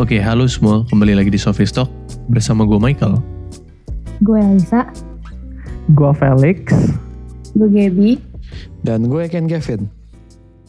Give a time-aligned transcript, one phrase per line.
[0.00, 0.80] Oke, halo semua.
[0.88, 1.92] Kembali lagi di Sophie Stock
[2.32, 3.20] bersama gue Michael.
[4.24, 4.88] Gue Elisa,
[5.92, 6.72] Gua Felix.
[7.52, 8.16] gue Gaby.
[8.80, 9.92] Dan gue Ken Kevin.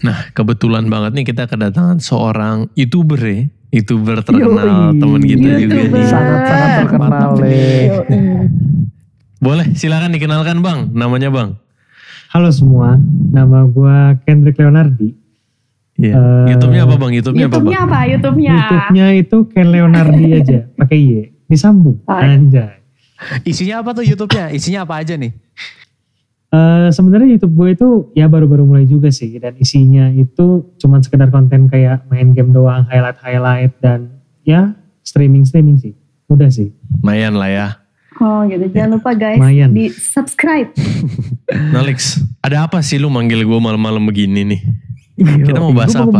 [0.04, 3.48] Nah, kebetulan banget nih kita kedatangan seorang YouTuber ya.
[3.72, 5.00] YouTuber terkenal Yoi.
[5.00, 5.96] teman kita juga YouTuber.
[5.96, 6.06] nih.
[6.12, 7.32] Sangat-sangat terkenal.
[9.40, 10.92] Boleh, silakan dikenalkan Bang.
[10.92, 11.56] Namanya Bang.
[12.36, 13.00] Halo semua,
[13.32, 13.96] nama gue
[14.28, 15.21] Kendrick Leonardi.
[16.02, 16.18] Iya.
[16.18, 17.12] Eh, YouTube-nya apa Bang?
[17.14, 17.70] YouTube-nya apa Bang?
[17.70, 18.00] YouTube-nya apa?
[18.10, 18.56] YouTube-nya.
[18.58, 21.10] YouTube-nya itu Ken Leonardi aja, pakai Y.
[21.46, 22.18] Disambung, Oh.
[22.18, 22.82] anjay.
[23.44, 24.50] Isinya apa tuh YouTube-nya?
[24.50, 25.30] Isinya apa aja nih?
[26.52, 31.30] Eh, Sebenarnya YouTube gue itu ya baru-baru mulai juga sih, dan isinya itu cuman sekedar
[31.30, 34.10] konten kayak main game doang, highlight-highlight dan
[34.42, 35.94] ya streaming-streaming sih.
[36.28, 36.74] Udah sih.
[36.98, 37.68] Lumayan lah ya.
[38.18, 39.72] Oh gitu, jangan lupa guys Lumayan.
[39.72, 40.70] di subscribe.
[41.88, 44.62] Lex, ada apa sih lu manggil gue malam-malam begini nih?
[45.22, 46.20] Iya, Kita mau bahas gua apa?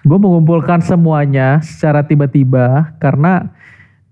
[0.00, 3.52] Gue mengumpulkan semuanya secara tiba-tiba karena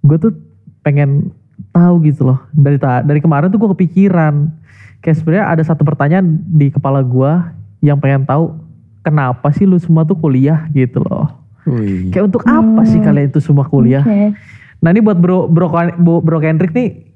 [0.00, 0.32] gue tuh
[0.80, 1.32] pengen
[1.70, 2.38] tahu gitu loh.
[2.50, 4.52] Dari ta- dari kemarin tuh gue kepikiran.
[4.98, 7.32] Kayak sebenarnya ada satu pertanyaan di kepala gue
[7.80, 8.54] yang pengen tahu
[9.00, 11.30] kenapa sih lu semua tuh kuliah gitu loh.
[11.64, 12.10] Wih.
[12.10, 13.06] Kayak untuk apa sih Hmm.
[13.06, 14.00] kalian itu semua kuliah?
[14.00, 14.36] Oke.
[14.76, 17.15] Nah ini buat bro bro bro, bro Kendrick nih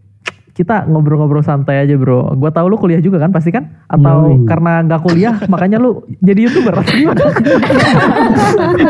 [0.51, 2.35] kita ngobrol-ngobrol santai aja bro.
[2.35, 3.71] Gua tahu lu kuliah juga kan pasti kan?
[3.87, 4.45] Atau Yoi.
[4.45, 6.75] karena nggak kuliah makanya lu jadi youtuber?
[6.81, 7.23] Atau gimana?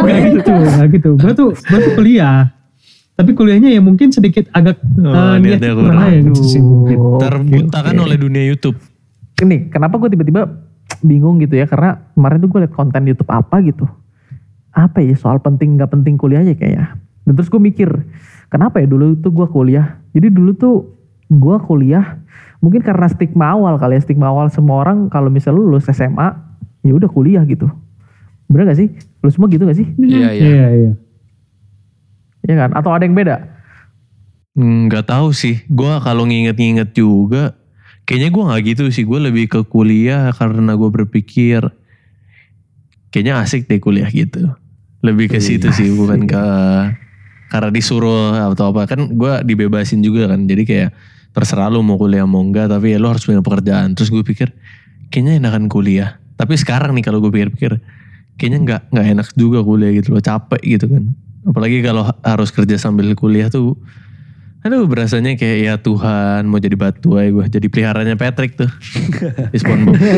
[0.01, 1.11] Gak gitu, gak gitu.
[1.17, 2.51] Gue tuh, gue tuh kuliah.
[3.13, 6.01] Tapi kuliahnya ya mungkin sedikit agak Oh, eh, niatnya niatnya kurang.
[6.01, 6.41] aja gitu
[7.21, 8.05] Terbutakan oke.
[8.09, 8.77] oleh dunia YouTube.
[9.37, 10.49] Ini kenapa gue tiba-tiba
[11.01, 11.69] bingung gitu ya?
[11.69, 13.85] Karena kemarin tuh gue liat konten YouTube apa gitu.
[14.71, 16.97] Apa ya soal penting nggak penting kuliahnya kayaknya.
[17.21, 17.89] Dan terus gue mikir,
[18.49, 20.01] kenapa ya dulu tuh gue kuliah?
[20.11, 20.75] Jadi dulu tuh
[21.31, 22.19] gue kuliah
[22.59, 26.29] mungkin karena stigma awal kali ya stigma awal semua orang kalau misalnya lu lulus SMA
[26.83, 27.71] ya udah kuliah gitu.
[28.51, 28.89] Bener gak sih?
[29.23, 29.87] Lu semua gitu gak sih?
[29.95, 30.45] Iya, iya.
[30.45, 30.93] Iya, iya.
[32.45, 32.71] Iya kan?
[32.75, 33.37] Atau ada yang beda?
[34.57, 35.63] Nggak tahu sih.
[35.71, 37.55] Gue kalau nginget-nginget juga,
[38.09, 39.05] kayaknya gue nggak gitu sih.
[39.07, 41.63] Gue lebih ke kuliah karena gue berpikir
[43.15, 44.51] kayaknya asik deh kuliah gitu.
[45.01, 46.45] Lebih ke situ sih, bukan ke
[47.51, 48.91] karena disuruh atau apa.
[48.91, 50.45] Kan gue dibebasin juga kan.
[50.49, 50.91] Jadi kayak
[51.31, 53.95] terserah lu mau kuliah mau enggak, tapi ya lu harus punya pekerjaan.
[53.95, 54.51] Terus gue pikir
[55.09, 56.19] kayaknya enakan kuliah.
[56.35, 57.79] Tapi sekarang nih kalau gue pikir-pikir,
[58.41, 61.05] kayaknya nggak nggak enak juga kuliah gitu loh, capek gitu kan.
[61.45, 63.77] Apalagi kalau ha- harus kerja sambil kuliah tuh
[64.61, 67.47] Aduh berasanya kayak ya Tuhan mau jadi batu aja gue.
[67.49, 68.69] Jadi peliharanya Patrick tuh.
[69.49, 69.97] Di SpongeBob.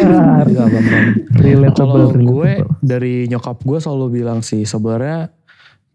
[0.42, 1.02] Iya, bener.
[1.38, 2.50] Relatable, Kalau gue
[2.82, 5.30] dari nyokap gue selalu bilang sih sebenarnya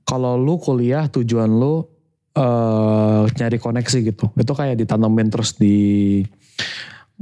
[0.08, 1.84] kalau lu kuliah tujuan lu
[2.38, 4.30] eh nyari koneksi gitu.
[4.38, 6.22] Itu kayak ditanamin terus di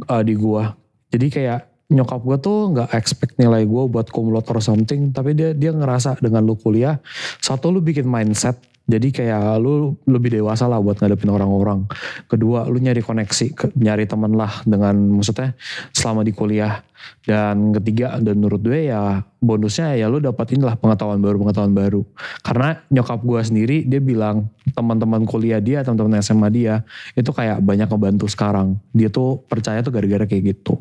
[0.03, 0.75] eh, di gua.
[1.07, 5.53] Jadi kayak nyokap gue tuh nggak expect nilai gue buat kumlot or something, tapi dia
[5.53, 6.97] dia ngerasa dengan lu kuliah,
[7.37, 11.89] satu lu bikin mindset, jadi kayak lu lebih dewasa lah buat ngadepin orang-orang.
[12.29, 15.57] Kedua, lu nyari koneksi, ke- nyari temen lah dengan maksudnya
[15.89, 16.85] selama di kuliah.
[17.25, 22.01] Dan ketiga, dan menurut gue ya bonusnya ya lu dapat inilah pengetahuan baru, pengetahuan baru.
[22.45, 26.85] Karena nyokap gue sendiri dia bilang teman-teman kuliah dia, teman-teman SMA dia
[27.17, 28.77] itu kayak banyak ngebantu sekarang.
[28.93, 30.77] Dia tuh percaya tuh gara-gara kayak gitu.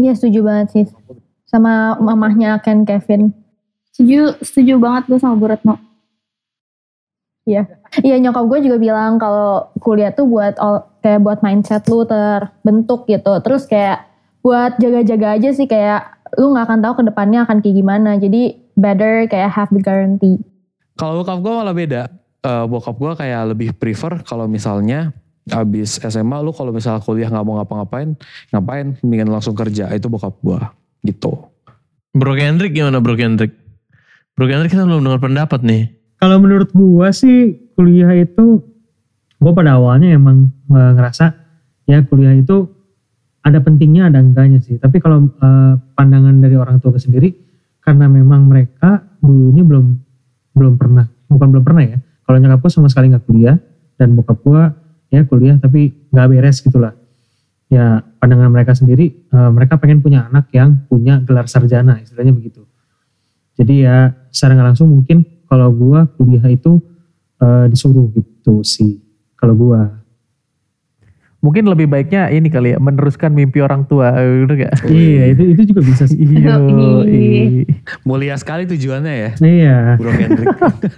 [0.00, 0.84] Iya setuju banget sih.
[1.44, 3.36] Sama mamahnya Ken Kevin.
[3.92, 5.85] Setuju, setuju banget gue sama Bu Retno.
[7.46, 13.06] Iya nyokap gue juga bilang kalau kuliah tuh buat all- kayak buat mindset lu terbentuk
[13.06, 13.38] gitu.
[13.38, 14.02] Terus kayak
[14.42, 18.18] buat jaga-jaga aja sih kayak lu nggak akan tahu ke depannya akan kayak gimana.
[18.18, 20.42] Jadi better kayak have the guarantee.
[20.98, 22.02] Kalau bokap gue malah beda.
[22.42, 25.14] Eh, bokap gue kayak lebih prefer kalau misalnya
[25.46, 28.18] abis SMA lu kalau misalnya kuliah nggak mau ngapa-ngapain,
[28.50, 29.86] ngapain mendingan langsung kerja.
[29.94, 30.58] Itu bokap gue
[31.06, 31.46] gitu.
[32.10, 33.54] Bro Kendrick gimana Bro Kendrick?
[34.34, 35.94] Bro Kendrick kita belum dengar pendapat nih.
[36.16, 38.64] Kalau menurut gua sih kuliah itu,
[39.36, 41.26] gua pada awalnya emang eh, ngerasa
[41.84, 42.72] ya kuliah itu
[43.44, 44.80] ada pentingnya ada enggaknya sih.
[44.80, 47.36] Tapi kalau eh, pandangan dari orang tua sendiri,
[47.84, 49.86] karena memang mereka dulunya belum
[50.56, 51.98] belum pernah, bukan belum pernah ya.
[52.24, 53.56] Kalau nyokap gua sama sekali nggak kuliah
[54.00, 54.72] dan bokap gua
[55.12, 56.96] ya kuliah tapi nggak beres gitulah.
[57.68, 62.64] Ya pandangan mereka sendiri, eh, mereka pengen punya anak yang punya gelar sarjana, istilahnya begitu.
[63.60, 66.78] Jadi ya secara langsung mungkin kalau gua kuliah itu
[67.42, 69.02] eh, disuruh gitu sih.
[69.36, 70.05] Kalau gua
[71.46, 74.82] Mungkin lebih baiknya ini kali ya, meneruskan mimpi orang tua, bener gak?
[74.90, 76.18] Iya itu itu juga bisa sih.
[76.18, 76.58] Iya.
[77.06, 77.62] Ih.
[78.02, 79.30] Mulia sekali tujuannya ya.
[79.38, 79.78] Iya.
[79.94, 80.50] Bro Kendrick.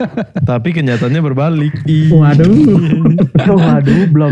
[0.48, 1.76] Tapi kenyataannya berbalik.
[2.08, 2.48] Waduh.
[3.60, 4.30] Waduh, belum.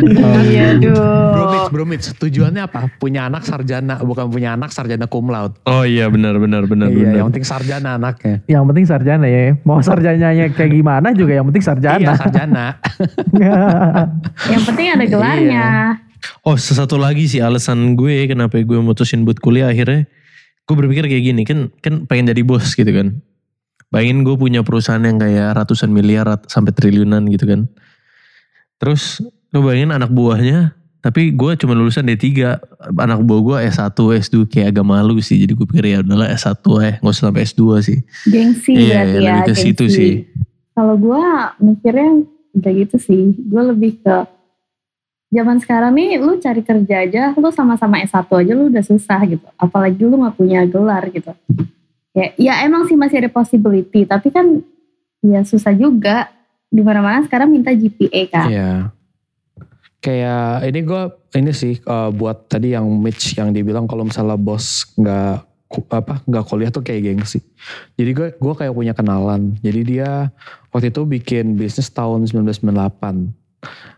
[0.49, 1.53] Iya, Bro aduh.
[1.53, 2.89] Mitch, Bro Mitch, tujuannya apa?
[2.97, 5.61] Punya anak sarjana, bukan punya anak sarjana cum laude.
[5.69, 7.15] Oh iya benar benar benar iya, benar.
[7.21, 8.41] yang penting sarjana anaknya.
[8.49, 9.53] Yang penting sarjana ya.
[9.69, 12.01] Mau sarjananya kayak gimana juga yang penting sarjana.
[12.01, 12.67] Iya, sarjana.
[14.53, 15.67] Yang penting ada gelarnya.
[16.46, 20.06] Oh satu lagi sih alasan gue kenapa gue mutusin buat kuliah akhirnya.
[20.67, 23.23] Gue berpikir kayak gini kan kan pengen jadi bos gitu kan.
[23.90, 27.70] Bayangin gue punya perusahaan yang kayak ratusan miliar sampai triliunan gitu kan.
[28.82, 29.23] Terus
[29.55, 32.58] lu bayangin anak buahnya tapi gue cuma lulusan D3
[32.99, 36.67] anak buah gue S1 S2 kayak agak malu sih jadi gue pikir ya udahlah S1
[36.82, 39.22] eh nggak usah sampai S2 sih Gengsi iya berarti ya.
[39.22, 40.12] lebih ke situ sih
[40.75, 41.22] Kalau gue
[41.62, 42.26] mikirnya
[42.61, 43.22] kayak gitu sih.
[43.37, 44.17] Gue lebih ke
[45.31, 49.46] zaman sekarang nih lu cari kerja aja, lu sama-sama S1 aja lu udah susah gitu.
[49.58, 51.34] Apalagi lu gak punya gelar gitu.
[52.17, 54.64] Ya, ya emang sih masih ada possibility, tapi kan
[55.20, 56.32] ya susah juga.
[56.67, 58.49] Di mana-mana sekarang minta GPA kan.
[58.50, 58.73] Iya.
[60.02, 61.02] Kayak ini gue
[61.38, 65.46] ini sih eh, buat tadi yang Mitch yang dibilang kalau misalnya bos nggak
[65.90, 67.43] apa nggak kuliah tuh kayak gengsi.
[67.99, 69.55] Jadi gue gua kayak punya kenalan.
[69.62, 70.31] Jadi dia
[70.75, 73.45] waktu itu bikin bisnis tahun 1998.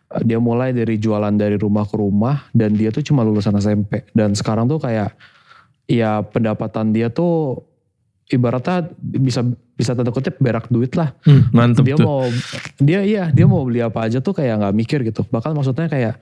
[0.09, 4.09] Eh, Dia mulai dari jualan dari rumah ke rumah dan dia tuh cuma lulusan SMP
[4.17, 5.13] dan sekarang tuh kayak
[5.85, 7.61] ya pendapatan dia tuh
[8.29, 9.41] ibaratnya bisa
[9.73, 11.13] bisa tanda kutip berak duit lah.
[11.25, 12.05] Hmm, mantep dia tuh.
[12.05, 12.25] mau
[12.77, 15.25] dia iya dia mau beli apa aja tuh kayak nggak mikir gitu.
[15.25, 16.17] Bahkan maksudnya kayak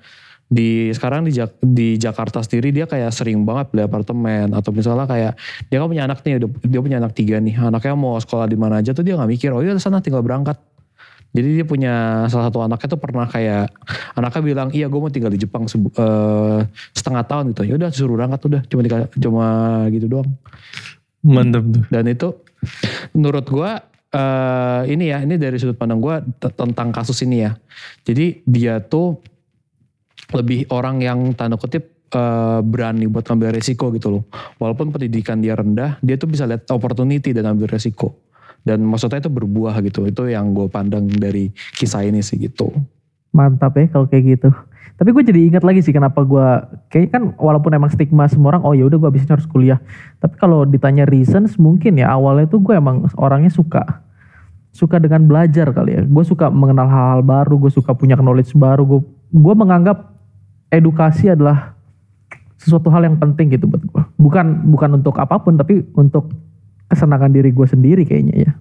[0.47, 4.51] di sekarang di Jak- di Jakarta sendiri dia kayak sering banget beli apartemen.
[4.51, 5.35] Atau misalnya kayak
[5.67, 7.55] dia kan punya anak nih dia- dia punya anak tiga nih.
[7.57, 10.59] Anaknya mau sekolah di mana aja tuh dia nggak mikir oh iya sana tinggal berangkat
[11.37, 13.69] jadi dia punya salah satu anaknya tuh pernah kayak
[14.17, 16.65] anaknya bilang iya gue mau tinggal di Jepang sebu- eh,
[16.97, 17.63] setengah tahun gitu.
[17.69, 19.47] Ya udah suruh berangkat udah cuma dika- cuma
[19.93, 20.31] gitu doang.
[21.21, 21.85] Mantep tuh.
[21.93, 22.29] Dan itu
[23.13, 23.85] menurut gua
[24.17, 27.53] eh ini ya ini dari sudut pandang gua t- tentang kasus ini ya.
[28.07, 29.21] Jadi dia tuh
[30.33, 34.23] lebih orang yang tanda kutip eh, berani buat ngambil resiko gitu loh.
[34.57, 38.17] Walaupun pendidikan dia rendah dia tuh bisa lihat opportunity dan ambil resiko
[38.67, 42.75] dan maksudnya itu berbuah gitu itu yang gue pandang dari kisah ini sih gitu
[43.37, 44.49] Mantap ya kalau kayak gitu.
[44.97, 46.47] Tapi gue jadi ingat lagi sih kenapa gue
[46.89, 49.79] kayak kan walaupun emang stigma semua orang oh ya udah gue abis ini harus kuliah.
[50.25, 53.85] Tapi kalau ditanya reasons mungkin ya awalnya tuh gue emang orangnya suka
[54.73, 56.03] suka dengan belajar kali ya.
[56.09, 58.89] Gue suka mengenal hal-hal baru, gue suka punya knowledge baru.
[58.89, 59.01] Gue
[59.37, 60.17] gue menganggap
[60.73, 61.77] edukasi adalah
[62.57, 64.03] sesuatu hal yang penting gitu buat gue.
[64.17, 66.33] Bukan bukan untuk apa pun tapi untuk
[66.87, 68.53] kesenangan diri gue sendiri kayaknya ya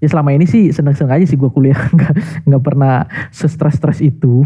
[0.00, 2.12] ya selama ini sih seneng-seneng aja sih gue kuliah nggak
[2.46, 4.42] nggak pernah se-stress-stress itu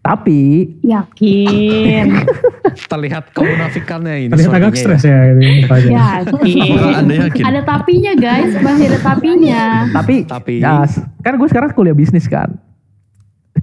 [0.00, 2.24] tapi Yakin.
[2.90, 5.36] terlihat kemunafikannya ini Terlihat agak stres ya.
[5.36, 6.24] gitu, mukanya.
[6.24, 7.04] Yakin.
[7.04, 9.62] Yakin Ada tapinya guys, masih ada tapinya.
[9.92, 10.88] tapi Tapi- ya,
[11.20, 12.56] kan gue sekarang kuliah bisnis kan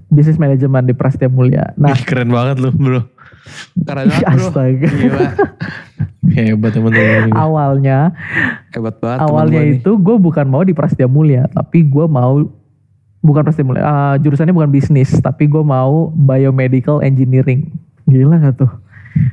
[0.07, 3.01] bisnis manajemen di Prasetya Mulia nah keren banget lu bro
[3.85, 5.27] karena bro astaga gila
[6.37, 8.11] hebat teman-teman awalnya
[8.73, 9.77] hebat banget temen awalnya nih.
[9.79, 12.43] itu gue bukan mau di Prasetya Mulia tapi gue mau
[13.21, 17.71] bukan Prasetya Mulia ah, jurusannya bukan bisnis tapi gue mau biomedical engineering
[18.05, 18.71] gila gak tuh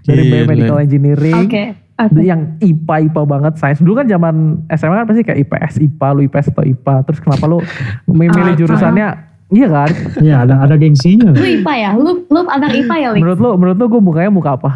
[0.06, 0.32] dari Gila.
[0.46, 1.64] biomedical engineering Oke.
[1.94, 2.22] Oke.
[2.26, 6.20] yang IPA IPA banget sains dulu kan zaman SMA kan pasti kayak IPS IPA lu
[6.26, 7.58] IPS atau IPA terus kenapa lu
[8.10, 9.08] milih Ah, jurusannya
[9.54, 11.30] iya kan Iya ada ada gengsinya.
[11.30, 11.90] Lu IPA ya?
[11.94, 13.20] Lu lu anak IPA ya, Lik?
[13.20, 14.70] menurut lu menurut lu gue mukanya muka apa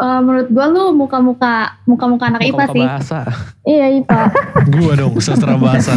[0.00, 2.84] Eh, menurut gua lu muka-muka muka-muka anak IPA Muka-muka sih.
[2.86, 3.18] bahasa
[3.62, 4.20] Iya IPA.
[4.72, 5.92] gua dong sastra bahasa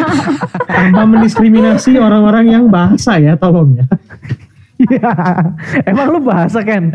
[0.68, 3.86] Tanpa mendiskriminasi orang-orang yang bahasa ya tolong ya.
[4.76, 5.12] Iya.
[5.84, 6.92] emang lu bahasa kan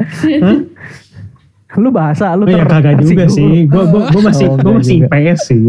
[1.75, 3.65] lu bahasa lu Oh ya kagak juga sih.
[3.65, 4.97] Gue gua, gua masih Oh, gua enggak masih.
[5.01, 5.65] IPS sih.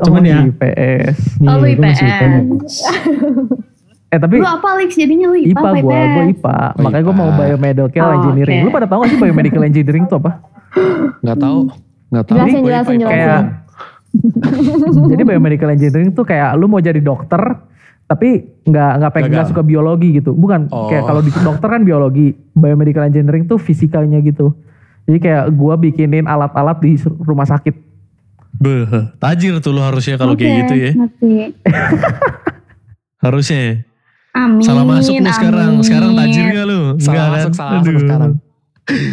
[0.00, 0.38] Oh, Cuman ya.
[0.42, 2.00] IPS Oh, lu Iya, IPS.
[4.08, 4.90] eh tapi Lu apa Lik?
[4.90, 6.30] Jadinya lu IPA, IPA gue, gue IPS?
[6.34, 6.56] IPA.
[6.58, 8.58] Oh, Makanya gue mau biomedical Oh, engineering.
[8.58, 8.64] oke.
[8.64, 10.32] Lu pada tahu gak sih biomedical engineering itu apa?
[11.20, 11.58] nggak tahu
[12.08, 13.10] nggak tahu Jelasin, jelasin, IPA.
[13.10, 13.40] Kayak
[15.10, 17.38] jadi biomedical engineering tuh kayak lu mau jadi dokter
[18.04, 18.28] tapi
[18.64, 20.30] nggak nggak pengen nggak suka biologi gitu.
[20.32, 20.86] Bukan Oh.
[20.86, 24.54] kayak kalau di dokter kan biologi, biomedical engineering tuh fisikanya gitu.
[25.04, 27.74] Jadi kayak gua bikinin alat-alat di rumah sakit.
[28.56, 30.90] Beh, tajir tuh lu harusnya kalau Oke, kayak gitu ya
[33.20, 33.84] harusnya
[34.32, 34.62] Amin.
[34.62, 35.82] salah masuk lu sekarang amin.
[35.82, 37.56] sekarang tajir gak lu salah Enggak masuk kan?
[37.56, 38.32] salah masuk sekarang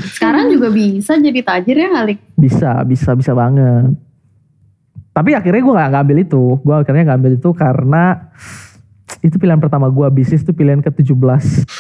[0.10, 2.18] Sekarang juga bisa jadi tajir ya Alik?
[2.34, 3.94] Bisa, bisa, bisa banget.
[5.14, 6.44] Tapi akhirnya gue nggak ngambil itu.
[6.58, 8.34] Gue akhirnya ngambil itu karena
[9.22, 11.14] itu pilihan pertama gue bisnis tuh pilihan ke-17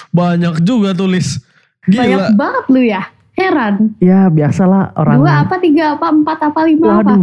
[0.09, 1.41] Banyak juga tulis.
[1.85, 2.25] Banyak Gila.
[2.37, 3.01] banget lu ya.
[3.37, 3.93] Heran.
[4.01, 6.95] ya biasalah orang Dua apa, tiga apa, empat apa, lima apa.
[7.05, 7.21] waduh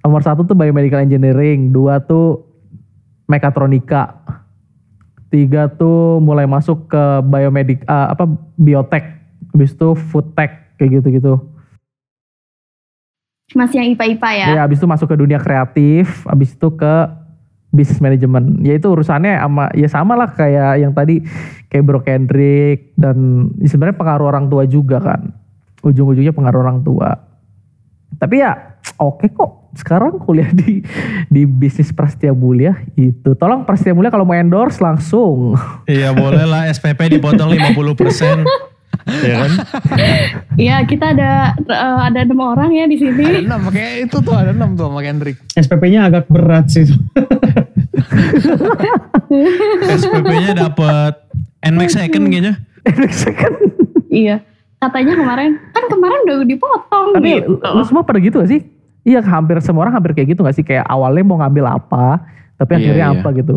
[0.00, 2.46] nomor satu tuh biomedical engineering dua tuh
[3.26, 4.22] mekatronika
[5.28, 9.02] tiga tuh mulai masuk ke biomedik ah, apa biotek
[9.50, 11.38] habis itu food tech kayak gitu-gitu
[13.50, 14.46] Masih yang IPA-IPA ya.
[14.54, 16.94] ya habis itu masuk ke dunia kreatif habis itu ke
[17.70, 21.22] bisnis manajemen ya itu urusannya sama ya sama lah kayak yang tadi
[21.70, 25.30] kayak Bro Kendrick dan ya sebenarnya pengaruh orang tua juga kan.
[25.80, 27.08] Ujung-ujungnya pengaruh orang tua.
[28.18, 29.70] Tapi ya oke kok.
[29.70, 30.82] Sekarang kuliah di
[31.30, 33.38] di bisnis Prasetya Mulia itu.
[33.38, 35.54] Tolong Prasetya Mulia kalau mau endorse langsung.
[35.86, 36.66] Iya boleh lah.
[36.68, 38.44] SPP dipotong 50%.
[39.24, 39.52] ya kan?
[40.54, 43.26] Iya, kita ada eh, ada enam orang ya di Ada sini.
[43.44, 45.38] enam, kayak itu tuh ada enam tuh sama Kendrick.
[45.54, 46.86] SPP-nya agak berat sih.
[49.90, 51.14] SPP-nya dapat
[51.62, 52.54] NMAX second kayaknya.
[54.10, 54.36] iya.
[54.80, 57.60] Katanya kemarin, kan kemarin udah dipotong tapi gitu.
[57.60, 58.64] lu semua pada gitu gak sih
[59.04, 62.24] iya hampir semua orang hampir kayak gitu gak sih kayak awalnya mau ngambil apa
[62.56, 63.16] tapi Iya, akhirnya iya.
[63.20, 63.56] apa gitu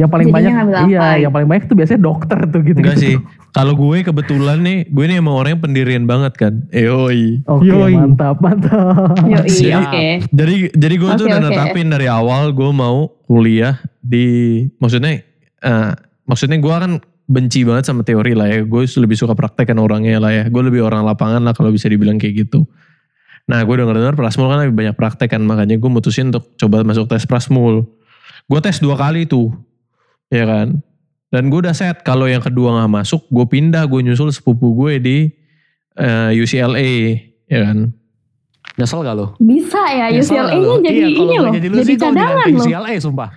[0.00, 0.88] yang paling Jadinya banyak ngambil apa?
[0.88, 3.14] iya yang paling banyak tuh biasanya dokter tuh gitu Enggak sih.
[3.50, 6.54] Kalau gue kebetulan nih, gue nih emang orangnya pendirian banget kan.
[6.70, 7.42] Eoi.
[7.44, 7.98] Oke, Yoi.
[7.98, 9.18] mantap, mantap.
[9.26, 10.06] Yoi, Jadi- oke.
[10.30, 11.46] Jadi jadi gue tuh Oke, udah oke.
[11.50, 14.26] netapin dari awal gue mau kuliah di
[14.78, 15.20] maksudnya
[15.60, 15.90] eh,
[16.24, 16.92] maksudnya gue kan
[17.26, 18.62] benci banget sama teori lah ya.
[18.62, 20.44] Gue lebih suka praktek kan orangnya lah ya.
[20.46, 22.64] Gue lebih orang lapangan lah kalau bisa dibilang kayak gitu.
[23.46, 25.42] Nah gue denger dengar Prasmul kan lebih banyak praktek kan.
[25.42, 27.82] Makanya gue mutusin untuk coba masuk tes Prasmul.
[28.46, 29.50] Gue tes dua kali tuh.
[30.30, 30.80] Ya kan.
[31.30, 34.92] Dan gue udah set kalau yang kedua gak masuk gue pindah gue nyusul sepupu gue
[34.98, 35.18] di
[35.94, 36.90] eh, UCLA.
[37.46, 37.90] Ya kan.
[38.78, 39.26] Nyesel gak lo?
[39.36, 41.52] Bisa ya, nggak UCLA-nya jadi iya, kalau ini nggak loh.
[41.52, 42.64] Jadi, Jadi cadangan loh.
[42.64, 43.30] UCLA sumpah.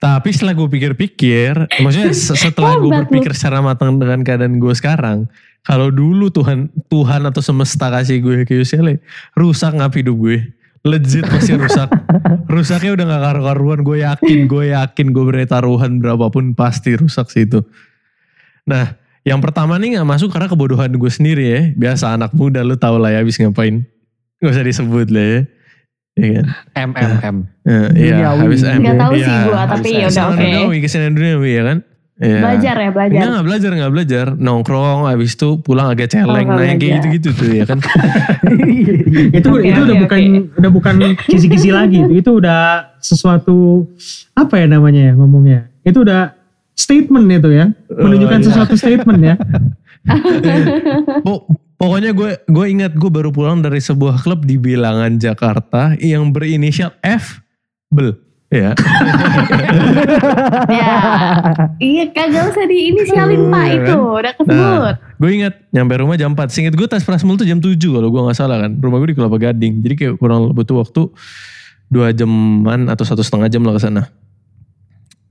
[0.00, 1.52] Tapi setelah gue pikir-pikir,
[1.84, 5.28] maksudnya se- setelah gue berpikir secara matang dengan keadaan gue sekarang,
[5.60, 8.96] kalau dulu Tuhan Tuhan atau semesta kasih gue ke UCLA,
[9.36, 10.38] rusak ngap hidup gue.
[10.80, 11.92] Legit pasti rusak.
[12.48, 17.44] Rusaknya udah gak karu-karuan, gue yakin, gue yakin gue beri taruhan berapapun pasti rusak sih
[17.44, 17.60] itu.
[18.64, 21.60] Nah, yang pertama nih gak masuk karena kebodohan gue sendiri ya.
[21.76, 23.84] Biasa anak muda lu tau lah ya habis ngapain.
[24.40, 25.40] Gak usah disebut lah ya.
[26.16, 26.46] Iya kan?
[26.74, 27.36] M M M.
[27.68, 28.80] Eh, Iya, habis M.
[28.80, 30.40] Nggak tahu sih Iya, gua, tapi habis ya udah oke.
[30.40, 31.78] Duniawi, kesalahan duniawi ya kan?
[32.20, 32.40] Iya.
[32.44, 33.16] Belajar ya, belajar.
[33.16, 34.26] Enggak, enggak belajar, enggak belajar.
[34.36, 36.48] Nongkrong, habis itu pulang agak celeng.
[36.52, 37.80] Oh, nah, yang kayak gitu-gitu tuh ya kan.
[39.40, 40.20] itu Oke, itu udah oke, bukan
[40.60, 43.88] udah bukan kisi-kisi lagi itu itu udah sesuatu
[44.36, 46.36] apa ya namanya ya ngomongnya itu udah
[46.76, 48.46] statement itu ya menunjukkan iya.
[48.46, 49.34] sesuatu statement ya
[51.26, 51.44] Po-
[51.76, 56.96] pokoknya gue gue ingat gue baru pulang dari sebuah klub di bilangan Jakarta yang berinisial
[57.04, 57.44] F.
[57.92, 58.29] Bel.
[58.50, 58.74] Ya.
[60.82, 60.94] ya.
[61.78, 64.18] Iya, kagak usah diinisialin Pak Iya itu, kan?
[64.18, 64.94] udah kesebut.
[65.22, 66.50] gue ingat nyampe rumah jam 4.
[66.50, 68.74] Singkat gue tes Prasmul tuh jam 7 kalau gue gak salah kan.
[68.74, 69.86] Rumah gue di Kelapa Gading.
[69.86, 71.14] Jadi kayak kurang butuh waktu
[71.90, 74.10] dua jaman atau satu setengah jam lah ke sana.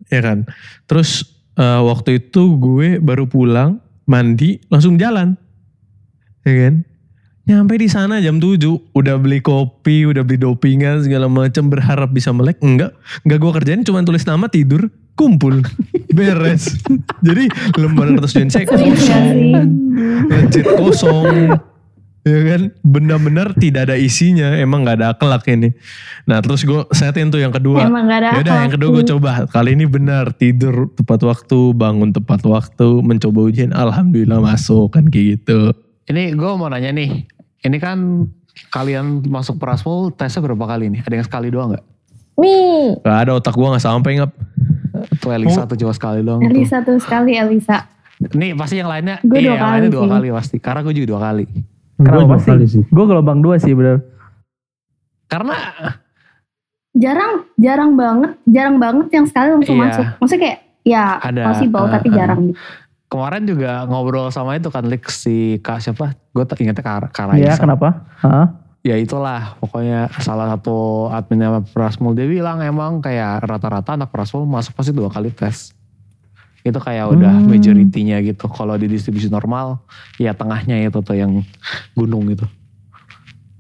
[0.07, 0.47] Ya kan.
[0.87, 1.27] Terus
[1.59, 5.35] eh, waktu itu gue baru pulang, mandi, langsung jalan.
[6.47, 6.87] Ya kan.
[7.49, 8.61] Nyampe di sana jam 7,
[8.93, 12.61] udah beli kopi, udah beli dopingan segala macam berharap bisa melek.
[12.61, 12.93] Enggak,
[13.25, 14.85] enggak gue kerjain cuma tulis nama tidur,
[15.17, 15.65] kumpul,
[16.17, 16.77] beres.
[17.25, 18.93] Jadi lembaran kertas ujian saya sih?
[20.29, 21.57] legit kosong
[22.21, 25.73] ya kan benar-benar tidak ada isinya emang nggak ada akhlak ini
[26.27, 29.29] nah terus gue setin tuh yang kedua Emang gak ada Yaudah yang kedua gue coba
[29.49, 35.39] kali ini benar tidur tepat waktu bangun tepat waktu mencoba ujian alhamdulillah masuk kan kayak
[35.39, 35.73] gitu
[36.09, 37.38] Ini gue mau nanya nih.
[37.59, 38.27] Ini kan
[38.69, 41.01] kalian masuk Prasmul tesnya berapa kali nih?
[41.03, 41.85] Ada yang sekali doang gak?
[42.39, 44.31] Nih, gak ada otak gue nggak sampai ngap
[45.19, 46.39] Tuh Elisa tuh cuma sekali doang.
[46.43, 47.87] Elisa tuh sekali Elisa.
[48.35, 50.11] Nih pasti yang lainnya, Gue iya dua yang lainnya kali dua sih.
[50.11, 50.55] kali pasti.
[50.59, 51.45] Karena gue juga dua kali.
[51.99, 53.97] Kenapa Gua kali sih Gue gelombang dua sih bener.
[55.27, 55.55] Karena
[56.89, 59.83] Jarang, jarang banget, jarang banget yang sekali langsung Iya.
[59.87, 60.05] masuk.
[60.19, 62.13] Maksudnya kayak, ya Ada, possible uh, tapi uh.
[62.17, 62.59] jarang gitu.
[63.09, 66.13] Kemarin juga ngobrol sama itu kan Lik si Kak siapa?
[66.29, 68.05] Gue ingetnya Kak, Kak Iya kenapa?
[68.21, 68.47] Hah?
[68.79, 74.71] Ya itulah pokoknya salah satu adminnya Prasmul dia bilang emang kayak rata-rata anak Prasmul masuk
[74.71, 75.75] pasti dua kali tes.
[76.63, 77.49] Itu kayak udah Hmm.
[77.49, 78.47] majority-nya gitu.
[78.47, 79.83] Kalau di distribusi normal
[80.15, 81.43] ya tengahnya itu tuh yang
[81.91, 82.47] gunung gitu.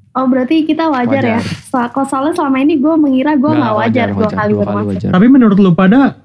[0.09, 1.37] Oh berarti kita wajar, ya.
[1.37, 1.67] Wajar.
[1.69, 4.87] So, kalau soalnya selama ini gue mengira gue Nggak, gak wajar, dua kali dua masuk.
[4.89, 5.09] wajar.
[5.11, 6.15] tapi menurut lu pada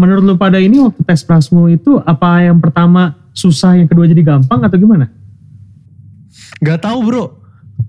[0.00, 4.24] menurut lu pada ini waktu tes prasmu itu apa yang pertama susah yang kedua jadi
[4.24, 5.12] gampang atau gimana
[6.60, 7.24] Gak tahu bro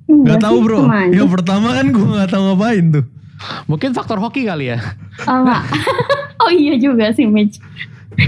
[0.08, 1.08] Enggak Gak tahu bro aja.
[1.12, 3.06] Yang pertama kan gue gak tahu ngapain tuh
[3.66, 4.80] Mungkin faktor hoki kali ya.
[5.26, 5.64] Oh enggak.
[6.42, 7.58] Oh iya juga sih Mitch.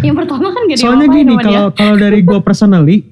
[0.01, 3.05] Yang pertama kan gak Soalnya gini, kalau kalau dari gue personally,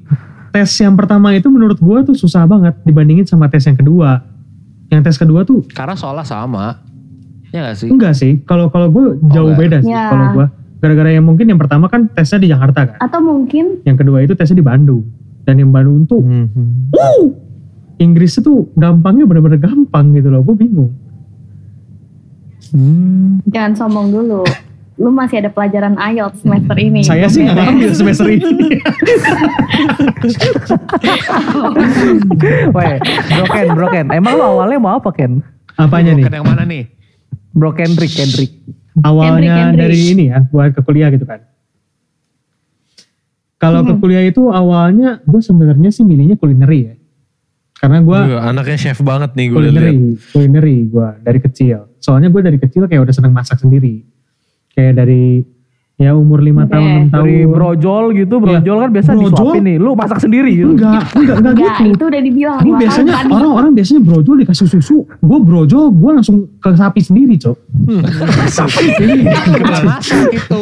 [0.49, 4.23] tes yang pertama itu menurut gue tuh susah banget dibandingin sama tes yang kedua.
[4.89, 6.81] Yang tes kedua tuh Karena soalnya sama.
[7.51, 7.89] Ya gak sih?
[7.91, 8.39] enggak sih.
[8.47, 9.61] Kalau kalau gue jauh enggak.
[9.61, 9.91] beda sih.
[9.91, 10.09] Ya.
[10.09, 10.47] Kalau gue
[10.81, 12.97] gara-gara yang mungkin yang pertama kan tesnya di Jakarta kan.
[12.99, 15.05] Atau mungkin Yang kedua itu tesnya di Bandung.
[15.41, 16.91] Dan yang Bandung tuh Mhm.
[16.91, 17.25] uh,
[17.97, 20.41] Inggris itu gampangnya bener-bener gampang gitu loh.
[20.41, 20.91] Gue bingung.
[22.71, 23.43] Hmm.
[23.45, 24.41] jangan sombong dulu.
[24.95, 27.01] Lu masih ada pelajaran IELTS semester ini.
[27.01, 28.45] Saya sih nggak ngambil semester ini.
[32.71, 32.95] Weh,
[33.29, 34.05] broken, broken.
[34.11, 35.41] Emang lu awalnya mau apa Ken?
[35.75, 36.25] Apanya nih?
[36.25, 36.83] Bukan yang mana nih?
[37.51, 38.51] Bro Kendrick, Kendrick.
[38.99, 39.79] Awalnya Kendrick, Kendrick.
[39.79, 41.39] dari ini ya buat ke kuliah gitu kan.
[43.61, 46.95] Kalau ke kuliah itu awalnya gue sebenarnya sih milihnya kulineri ya.
[47.77, 49.69] Karena gue Wah, anaknya chef banget nih gue liat.
[49.73, 49.95] kulineri,
[50.33, 51.79] kulineri gue dari kecil.
[52.01, 54.01] Soalnya gue dari kecil kayak udah seneng masak sendiri.
[54.73, 55.45] Kayak dari
[56.01, 57.21] ya umur 5 tahun, 6 tahun.
[57.21, 59.29] Dari brojol gitu, brojol kan biasa Brojol?
[59.29, 59.75] disuapin nih.
[59.77, 60.73] Lu masak sendiri gitu.
[60.73, 61.91] Enggak, enggak, enggak Enggak, gitu.
[61.93, 62.59] itu udah dibilang.
[62.59, 64.97] Tahun biasanya orang-orang biasanya brojol dikasih susu.
[65.21, 67.57] Gue brojol, gue langsung ke sapi sendiri, cok.
[69.01, 70.57] Jadi, Bukan masak itu.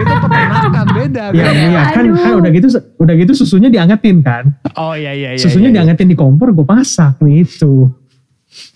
[0.00, 1.24] itu peternakan beda.
[1.30, 1.50] ya, beda.
[1.52, 2.16] iya kan, Aduh.
[2.16, 4.44] kan udah gitu, udah gitu susunya diangetin kan.
[4.80, 5.40] Oh iya iya iya.
[5.40, 5.84] susunya iya, iya.
[5.84, 7.90] diangetin di kompor, gue masak nih itu.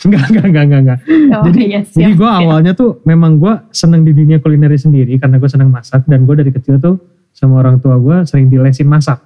[0.06, 0.98] Enggak, enggak, enggak, enggak, enggak.
[1.34, 5.18] Oh, jadi, iya, siap, jadi gue awalnya tuh memang gue seneng di dunia kulineri sendiri
[5.18, 6.94] karena gue seneng masak dan gue dari kecil tuh
[7.34, 9.18] sama orang tua gue sering dilesin masak.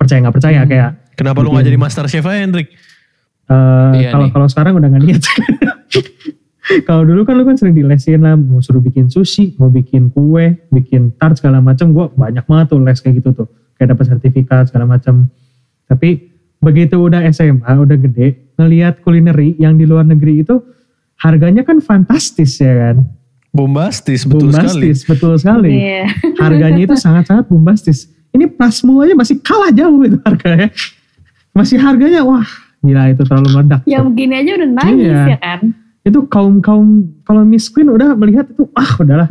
[0.00, 2.72] Percaya nggak percaya kayak Kenapa lu gak jadi master chef aja Hendrik?
[3.44, 4.32] eh, Iya kalau nih.
[4.32, 5.22] kalau sekarang udah nggak niat.
[6.88, 10.64] kalau dulu kan lu kan sering dilesin lah, mau suruh bikin sushi, mau bikin kue,
[10.72, 14.72] bikin tart segala macam, gue banyak banget tuh les kayak gitu tuh, kayak dapat sertifikat
[14.72, 15.28] segala macam.
[15.84, 16.31] Tapi
[16.62, 20.62] begitu udah SMA, udah gede, ngelihat kulineri yang di luar negeri itu
[21.18, 23.04] harganya kan fantastis ya kan,
[23.50, 24.64] Bombastis betul sekali.
[24.64, 25.70] bombastis, betul sekali.
[25.76, 26.08] Iya.
[26.40, 28.08] Harganya itu sangat-sangat bombastis.
[28.30, 30.72] Ini plasmo aja masih kalah jauh itu harganya.
[31.52, 32.48] Masih harganya wah
[32.80, 33.80] gila itu terlalu meledak.
[33.84, 35.22] Yang begini aja udah nangis Iya.
[35.28, 35.60] ya kan.
[36.02, 39.28] itu kaum kaum kalau Miss Queen udah melihat itu ah udahlah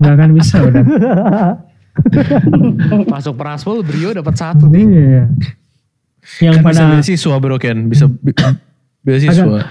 [0.00, 0.82] nggak akan bisa udah
[3.12, 4.86] Masuk Prasmul Brio dapat satu nih.
[4.88, 5.22] iya
[6.40, 7.78] yang Kan bisa pada beasiswa bro Ken.
[7.88, 8.36] Bisa bi-
[9.04, 9.68] beasiswa.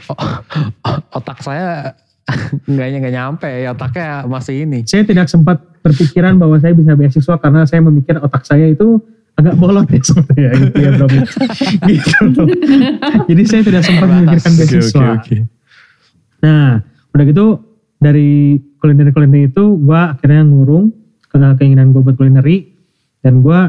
[1.18, 1.94] Otak saya
[2.70, 4.86] enggaknya nggak nyampe ya otaknya masih ini.
[4.86, 9.02] saya tidak sempat berpikiran bahwa saya bisa beasiswa karena saya memikir otak saya itu
[9.34, 11.08] agak bolot ya sebetulnya gitu ya bro
[11.88, 12.48] gitu loh.
[13.26, 15.38] jadi saya tidak sempat memikirkan beasiswa oke, oke.
[16.40, 16.80] Nah,
[17.12, 17.46] udah gitu
[18.00, 20.96] dari kuliner-kuliner itu gue akhirnya ngurung
[21.28, 22.79] ke keinginan gue buat kulineri
[23.20, 23.60] dan gue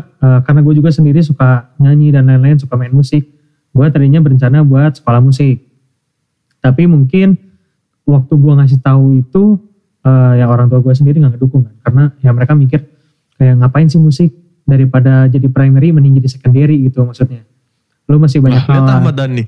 [0.47, 3.27] karena gue juga sendiri suka nyanyi dan lain-lain suka main musik
[3.71, 5.63] gue tadinya berencana buat sekolah musik.
[6.61, 7.39] Tapi mungkin
[8.05, 9.57] waktu gue ngasih tahu itu
[10.03, 11.77] eh, ya orang tua gue sendiri nggak ngedukung kan.
[11.87, 12.81] Karena ya mereka mikir
[13.39, 14.31] kayak ngapain sih musik?
[14.71, 17.43] Daripada jadi primary mending jadi secondary gitu maksudnya
[18.11, 19.45] lu masih banyak Lihat hal Ahmad Dhani.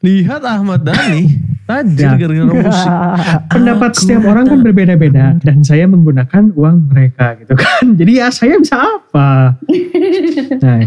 [0.00, 1.22] Lihat Ahmad Dhani.
[1.68, 2.90] Tajir gara-gara musik.
[3.52, 8.54] pendapat setiap orang kan berbeda-beda dan saya menggunakan uang mereka gitu kan jadi ya saya
[8.62, 9.58] bisa apa
[10.62, 10.86] nah,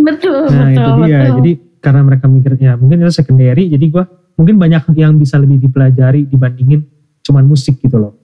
[0.00, 1.34] Betul, nah betul, itu dia betul.
[1.44, 1.52] jadi
[1.84, 4.08] karena mereka mikir ya mungkin itu secondary jadi gua
[4.40, 6.88] mungkin banyak yang bisa lebih dipelajari dibandingin
[7.20, 8.16] cuman musik gitu loh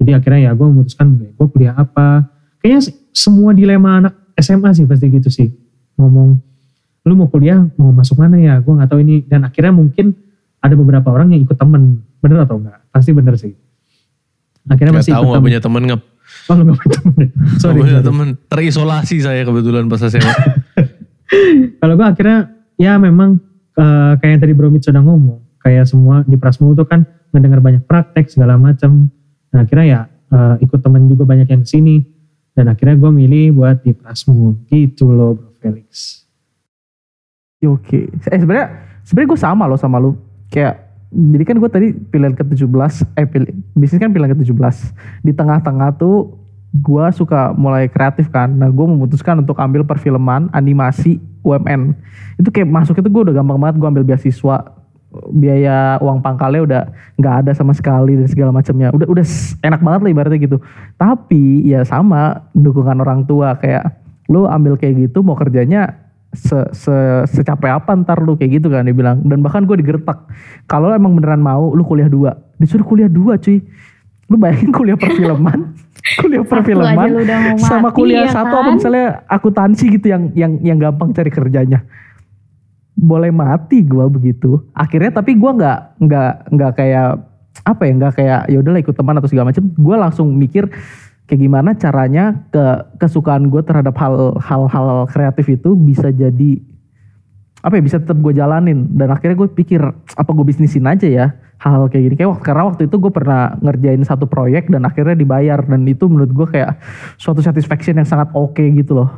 [0.00, 2.24] jadi akhirnya ya gue memutuskan gue kuliah apa
[2.64, 5.52] kayaknya se- semua dilema anak SMA sih pasti gitu sih
[6.00, 6.40] ngomong
[7.06, 8.58] lu mau kuliah mau masuk mana ya?
[8.58, 9.22] Gue nggak tahu ini.
[9.26, 10.16] Dan akhirnya mungkin
[10.58, 12.02] ada beberapa orang yang ikut temen.
[12.18, 13.54] Bener atau enggak pasti bener sih.
[14.68, 16.00] Akhirnya Gak masih tahu ikut gak punya temen ngap.
[16.50, 17.14] oh lu gak punya temen?
[17.16, 18.28] Gak sorry, punya temen.
[18.50, 20.34] Terisolasi saya kebetulan pas SMA.
[21.80, 22.38] kalau gue akhirnya
[22.76, 23.38] ya memang
[23.78, 27.84] eh, kayak yang tadi Bromit sudah ngomong kayak semua di Prasmul tuh kan mendengar banyak
[27.84, 29.12] praktek segala macam
[29.52, 30.00] nah akhirnya ya
[30.32, 32.02] eh, ikut temen juga banyak yang ke sini.
[32.58, 34.66] Dan akhirnya gue milih buat di Prasmul.
[34.66, 36.27] Gitu loh Bro Felix
[37.58, 38.06] Ya, Oke.
[38.06, 38.70] Eh sebenarnya
[39.02, 40.14] sebenarnya gue sama loh sama lu.
[40.46, 44.76] Kayak jadi kan gue tadi pilihan ke-17 eh pilih bisnis kan pilihan ke-17.
[45.26, 46.38] Di tengah-tengah tuh
[46.70, 48.46] gue suka mulai kreatif kan.
[48.46, 51.98] Nah, gue memutuskan untuk ambil perfilman, animasi, UMN.
[52.38, 54.78] Itu kayak masuk itu gue udah gampang banget gue ambil beasiswa
[55.32, 56.82] biaya uang pangkalnya udah
[57.16, 59.24] nggak ada sama sekali dan segala macamnya udah udah
[59.64, 60.60] enak banget lah ibaratnya gitu
[61.00, 63.88] tapi ya sama dukungan orang tua kayak
[64.28, 66.96] lu ambil kayak gitu mau kerjanya se, se
[67.32, 69.24] secapek apa ntar lu kayak gitu kan dia bilang.
[69.24, 70.28] Dan bahkan gue digertak
[70.68, 72.36] kalau emang beneran mau lu kuliah dua.
[72.60, 73.64] Disuruh kuliah dua cuy.
[74.28, 75.72] Lu bayangin kuliah perfilman?
[76.20, 77.10] Kuliah perfilman
[77.60, 78.74] sama kuliah ya satu apa kan?
[78.80, 81.84] misalnya akuntansi gitu yang yang yang gampang cari kerjanya.
[82.94, 84.62] Boleh mati gua begitu.
[84.72, 87.08] Akhirnya tapi gua nggak nggak nggak kayak
[87.66, 90.70] apa ya nggak kayak ya udahlah ikut teman atau segala macam gua langsung mikir
[91.28, 92.64] kayak gimana caranya ke
[92.96, 96.58] kesukaan gue terhadap hal hal-hal kreatif itu bisa jadi
[97.60, 101.26] apa ya bisa tetap gue jalanin dan akhirnya gue pikir apa gue bisnisin aja ya
[101.60, 105.18] hal-hal kayak gini kayak waktu karena waktu itu gue pernah ngerjain satu proyek dan akhirnya
[105.18, 106.80] dibayar dan itu menurut gue kayak
[107.20, 109.10] suatu satisfaction yang sangat oke gitu loh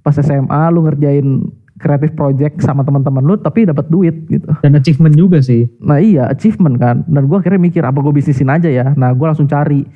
[0.00, 5.14] pas SMA lu ngerjain kreatif project sama teman-teman lu tapi dapat duit gitu Dan achievement
[5.14, 5.70] juga sih.
[5.78, 7.06] Nah iya achievement kan.
[7.06, 8.92] Dan gue akhirnya mikir apa gue bisnisin aja ya.
[8.98, 9.86] Nah gue langsung cari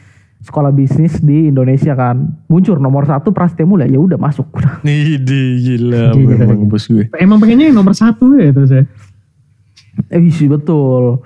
[0.42, 2.34] sekolah bisnis di Indonesia kan.
[2.50, 4.46] Muncul nomor satu Prasetya Mulia ya udah masuk.
[4.58, 4.82] Udah.
[4.82, 6.70] Nih gila, Gila, memang gila.
[6.70, 7.06] bos gue.
[7.16, 8.82] Emang pengennya yang nomor satu ya terus ya.
[10.08, 11.20] Eh isi betul.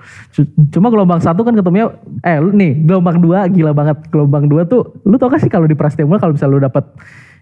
[0.75, 1.87] Cuma gelombang satu kan ketemunya
[2.19, 3.97] eh lu nih gelombang dua gila banget.
[4.11, 6.85] Gelombang dua tuh lu tau gak sih kalau di Prasetya Mulia kalau misalnya lu dapat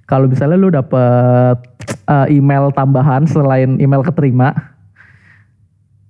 [0.06, 1.58] kalau misalnya lu dapat
[2.08, 4.75] eh, email tambahan selain email keterima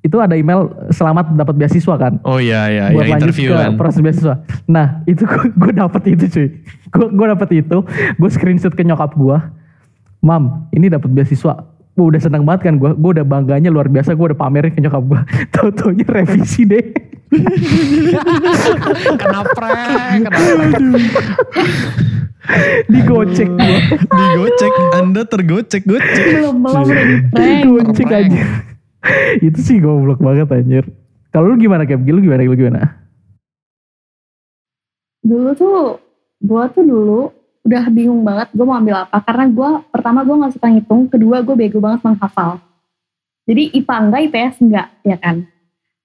[0.05, 2.21] itu ada email selamat dapat beasiswa kan.
[2.21, 3.73] Oh iya iya, buat yang lanjut interview ke kan.
[3.73, 4.35] proses beasiswa.
[4.69, 6.47] Nah itu gue dapet itu cuy.
[6.93, 7.77] Gue gue dapet itu,
[8.13, 9.37] gue screenshot ke nyokap gue.
[10.21, 11.65] Mam, ini dapat beasiswa.
[11.97, 12.91] Gue udah seneng banget kan gue.
[12.93, 14.13] Gue udah bangganya luar biasa.
[14.13, 15.21] Gue udah pamerin ke nyokap gue.
[15.57, 16.85] Tau-taunya revisi deh.
[19.19, 20.77] Kena prank, kena prank.
[22.93, 23.79] Digocek gue.
[24.05, 26.25] Digocek, Anda tergocek gocek.
[26.37, 27.65] belum belum udah di prank.
[27.65, 28.74] Digocek aja.
[29.47, 30.85] itu sih goblok banget anjir.
[31.29, 32.01] Kalau lu gimana Cap?
[32.01, 32.47] Lu gimana?
[32.47, 33.05] Lu gimana?
[35.25, 35.97] dulu tuh
[36.37, 37.21] gue tuh dulu
[37.65, 41.41] udah bingung banget gue mau ambil apa karena gue pertama gue nggak suka ngitung kedua
[41.41, 42.61] gue bego banget menghafal
[43.49, 45.49] jadi IPA enggak IPS enggak ya kan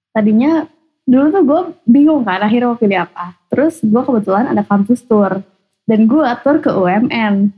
[0.09, 0.65] tadinya
[1.05, 5.45] dulu tuh gue bingung kan akhirnya mau pilih apa terus gue kebetulan ada kampus tour
[5.85, 7.53] dan gue tour ke UMN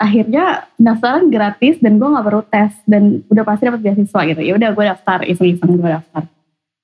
[0.00, 4.40] akhirnya pendaftaran gratis dan gue nggak perlu tes dan udah pasti dapat beasiswa gitu.
[4.40, 6.24] Ya udah gue daftar iseng-iseng gue daftar.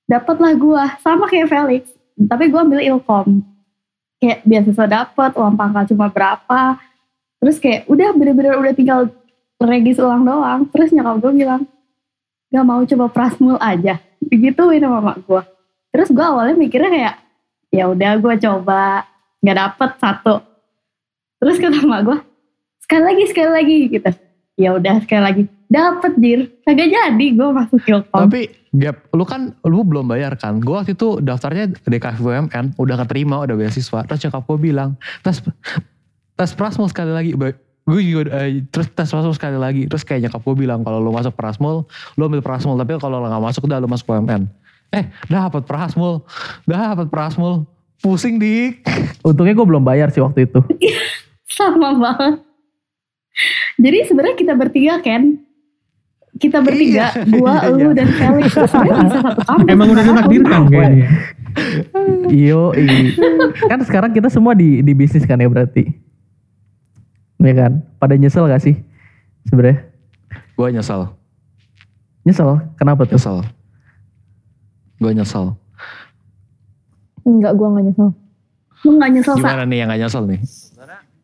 [0.05, 3.41] Dapatlah gue sama kayak Felix tapi gue ambil ilkom.
[4.21, 6.77] Kayak beasiswa dapat uang pangkal cuma berapa.
[7.41, 9.09] Terus kayak udah bener-bener udah tinggal
[9.57, 10.69] regis ulang doang.
[10.69, 11.65] Terus nyokap gue bilang
[12.53, 13.97] gak mau coba prasmul aja.
[14.21, 15.41] Digituin sama mak gue
[15.87, 17.15] terus gue awalnya mikirnya kayak
[17.73, 19.09] ya udah gue coba.
[19.41, 20.35] Nggak dapet satu.
[21.41, 22.17] Terus kata mak gue
[22.87, 24.09] sekali lagi sekali lagi gitu
[24.55, 28.47] ya udah sekali lagi dapet jir kagak jadi gue masuk ilkom Tapi
[28.77, 30.61] Gap, lu kan lu belum bayar kan?
[30.61, 34.05] Gue waktu itu daftarnya DKV UMN, udah keterima, udah beasiswa.
[34.05, 34.93] Terus nyokap gue bilang,
[35.25, 35.41] tes
[36.37, 37.33] tes Prasmul sekali lagi.
[37.33, 39.89] Gue juga eh, terus tes Prasmul sekali lagi.
[39.89, 42.77] Terus kayak nyokap gue bilang kalau lu masuk Prasmul, lu ambil Prasmul.
[42.77, 44.45] Tapi kalau lu gak masuk udah lu masuk UMN.
[44.93, 46.21] Eh, dapat Prasmul,
[46.69, 47.65] dapat Prasmul.
[47.97, 48.85] Pusing dik.
[49.25, 50.61] Untungnya gue belum bayar sih waktu itu.
[51.57, 52.46] sama banget.
[53.77, 55.37] Jadi sebenarnya kita bertiga kan,
[56.37, 59.69] kita bertiga, Iya, gua, iya, lu dan Felix sebenarnya bisa satu kampus.
[59.69, 60.17] Emang udah Kenapa?
[60.25, 61.07] ditakdirkan kayaknya.
[62.29, 62.61] Iyo,
[63.65, 65.89] kan sekarang kita semua di di bisnis kan ya berarti.
[67.37, 67.81] Ya kan?
[67.97, 68.75] Pada nyesel gak sih
[69.45, 69.85] sebenarnya?
[70.57, 71.05] Gue nyesel,
[72.25, 72.61] Nyesel.
[72.75, 73.13] Kenapa tuh?
[73.17, 73.37] nyesel.
[74.97, 75.53] Gue nyesel.
[77.21, 78.09] Enggak, gue gak nyesel.
[78.85, 79.41] Lu gak nyesel, Sa?
[79.41, 80.39] Gimana nih yang gak nyesel nih?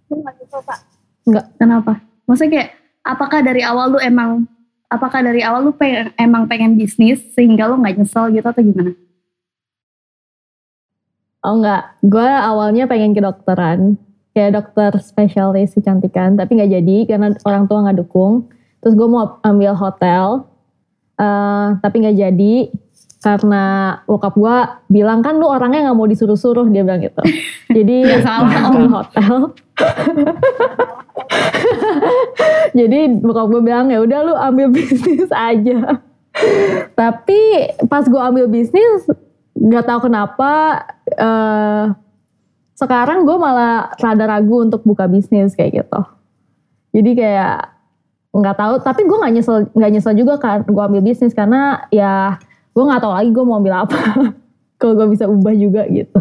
[0.10, 0.76] Lu gak nyesel, Sa?
[1.26, 1.46] Enggak.
[1.58, 1.94] Kenapa?
[2.26, 2.70] Maksudnya kayak,
[3.04, 4.48] apakah dari awal lu emang,
[4.88, 8.92] apakah dari awal lu pengen, emang pengen bisnis sehingga lu gak nyesel gitu atau gimana?
[11.44, 14.00] Oh enggak, gue awalnya pengen ke dokteran.
[14.34, 18.50] Kayak dokter spesialis kecantikan, tapi nggak jadi karena orang tua nggak dukung.
[18.82, 20.50] Terus gue mau ambil hotel,
[21.22, 22.56] eh, tapi nggak jadi
[23.24, 23.64] karena
[24.04, 24.56] bokap gue
[24.92, 27.24] bilang kan lu orangnya nggak mau disuruh-suruh dia bilang gitu.
[27.78, 28.52] Jadi Nggak salah.
[28.68, 29.34] ambil hotel.
[32.80, 36.02] jadi bokap gue bilang ya udah lu ambil bisnis aja.
[36.94, 37.40] Tapi
[37.88, 39.06] pas gue ambil bisnis
[39.54, 40.82] nggak tahu kenapa
[41.14, 41.86] eh
[42.74, 46.02] sekarang gue malah rada ragu untuk buka bisnis kayak gitu.
[46.94, 47.70] Jadi kayak
[48.34, 48.74] nggak tahu.
[48.82, 52.42] Tapi gue nggak nyesel nggak nyesel juga kan gue ambil bisnis karena ya
[52.74, 54.00] gue nggak tahu lagi gue mau ambil apa.
[54.82, 56.20] Kalau gue bisa ubah juga gitu.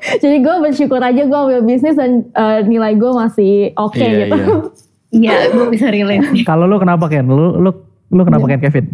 [0.00, 4.36] Jadi gue bersyukur aja gue ambil bisnis dan eh, nilai gue masih oke Iya, gitu.
[4.40, 4.89] iya.
[5.10, 6.46] Iya, gue bisa relate.
[6.46, 7.26] Kalau lu kenapa Ken?
[7.26, 7.70] Lu lu
[8.10, 8.86] lu kenapa Ken Kevin?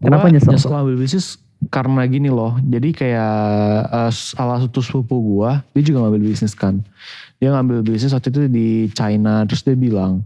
[0.00, 0.52] Kenapa Gua nyesel?
[0.56, 1.26] Nyesel ambil bisnis
[1.68, 2.56] karena gini loh.
[2.64, 3.36] Jadi kayak
[3.90, 6.80] eh, salah satu sepupu gua, dia juga ngambil bisnis kan.
[7.36, 10.24] Dia ngambil bisnis waktu itu di China, terus dia bilang,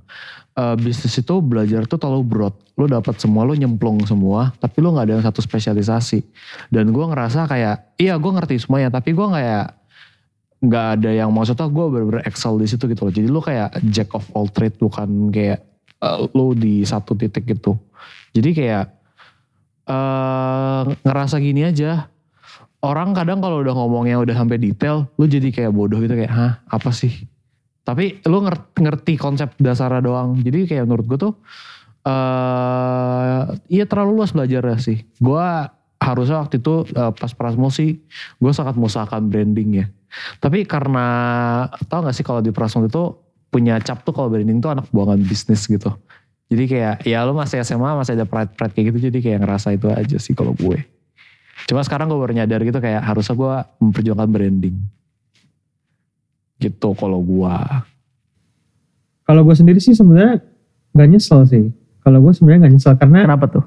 [0.54, 2.54] eh, bisnis itu belajar tuh terlalu broad.
[2.78, 6.22] Lu dapat semua, lu nyemplung semua, tapi lu nggak ada yang satu spesialisasi.
[6.70, 9.66] Dan gua ngerasa kayak, iya gua ngerti semuanya, tapi gua kayak
[10.64, 13.12] nggak ada yang maksudnya gue bener-bener excel di situ gitu loh.
[13.12, 15.60] Jadi lu kayak jack of all trade bukan kayak
[16.00, 17.76] eh, lu di satu titik gitu.
[18.32, 18.84] Jadi kayak
[19.84, 22.08] eh ngerasa gini aja.
[22.84, 26.52] Orang kadang kalau udah ngomongnya udah sampai detail, lu jadi kayak bodoh gitu kayak, hah
[26.68, 27.24] apa sih?
[27.80, 30.36] Tapi lu nger- ngerti konsep dasarnya doang.
[30.44, 31.34] Jadi kayak menurut gue tuh
[32.04, 33.40] eh
[33.72, 35.00] iya terlalu luas belajarnya sih.
[35.16, 35.44] Gue
[35.96, 38.04] harusnya waktu itu eh, pas Prasmo sih
[38.36, 39.86] gue sangat mengusahakan branding ya.
[40.38, 41.06] Tapi karena
[41.88, 43.14] tau gak sih kalau di Prasmo itu
[43.48, 45.94] punya cap tuh kalau branding tuh anak buangan bisnis gitu.
[46.50, 49.86] Jadi kayak ya lu masih SMA masih ada pride-pride kayak gitu jadi kayak ngerasa itu
[49.88, 50.82] aja sih kalau gue.
[51.64, 54.76] Cuma sekarang gue baru nyadar gitu kayak harusnya gue memperjuangkan branding.
[56.58, 57.56] Gitu kalau gue.
[59.24, 60.42] Kalau gue sendiri sih sebenarnya
[60.92, 61.64] gak nyesel sih.
[62.04, 63.64] Kalau gue sebenarnya gak nyesel karena Kenapa tuh?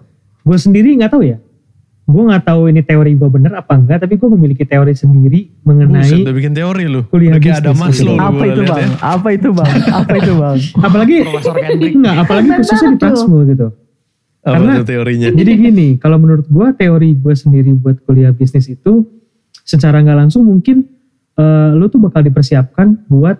[0.47, 1.37] gue sendiri nggak tahu ya.
[2.07, 5.67] Gue nggak tahu ini teori gue bener apa enggak, tapi gue memiliki teori sendiri Buset,
[5.67, 7.03] mengenai udah bikin teori lu.
[7.11, 8.15] kuliah Udah ada bisnis Maslow gitu.
[8.15, 8.79] lu Apa itu bang?
[8.79, 8.87] ya.
[9.03, 9.71] Apa itu bang?
[9.91, 10.57] Apa itu bang?
[10.87, 11.93] apalagi Profesor Kendrick.
[11.99, 12.99] enggak, apalagi khususnya di.
[13.03, 13.67] Prasmo gitu.
[14.39, 15.27] Apa Karena- tuh teorinya?
[15.35, 19.03] Jadi gini, kalau menurut gue teori gue sendiri buat kuliah bisnis itu
[19.67, 20.87] secara nggak langsung mungkin
[21.35, 23.35] eh, lu tuh bakal dipersiapkan buat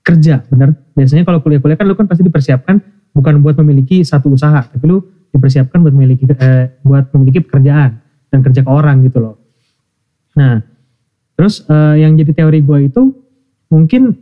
[0.00, 0.72] kerja, bener?
[0.96, 2.80] Biasanya kalau kuliah-kuliah kan lu kan pasti dipersiapkan
[3.12, 8.38] bukan buat memiliki satu usaha, tapi lu dipersiapkan buat memiliki eh, buat memiliki pekerjaan dan
[8.44, 9.36] kerja ke orang gitu loh.
[10.36, 10.60] Nah,
[11.34, 13.02] terus eh, yang jadi teori gue itu
[13.68, 14.16] mungkin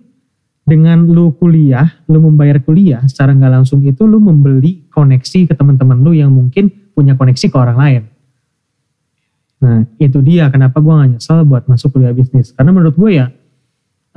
[0.66, 6.02] dengan lu kuliah, lu membayar kuliah secara nggak langsung itu lu membeli koneksi ke teman-teman
[6.02, 8.02] lu yang mungkin punya koneksi ke orang lain.
[9.62, 12.50] Nah itu dia kenapa gue gak nyesel buat masuk kuliah bisnis.
[12.50, 13.26] Karena menurut gue ya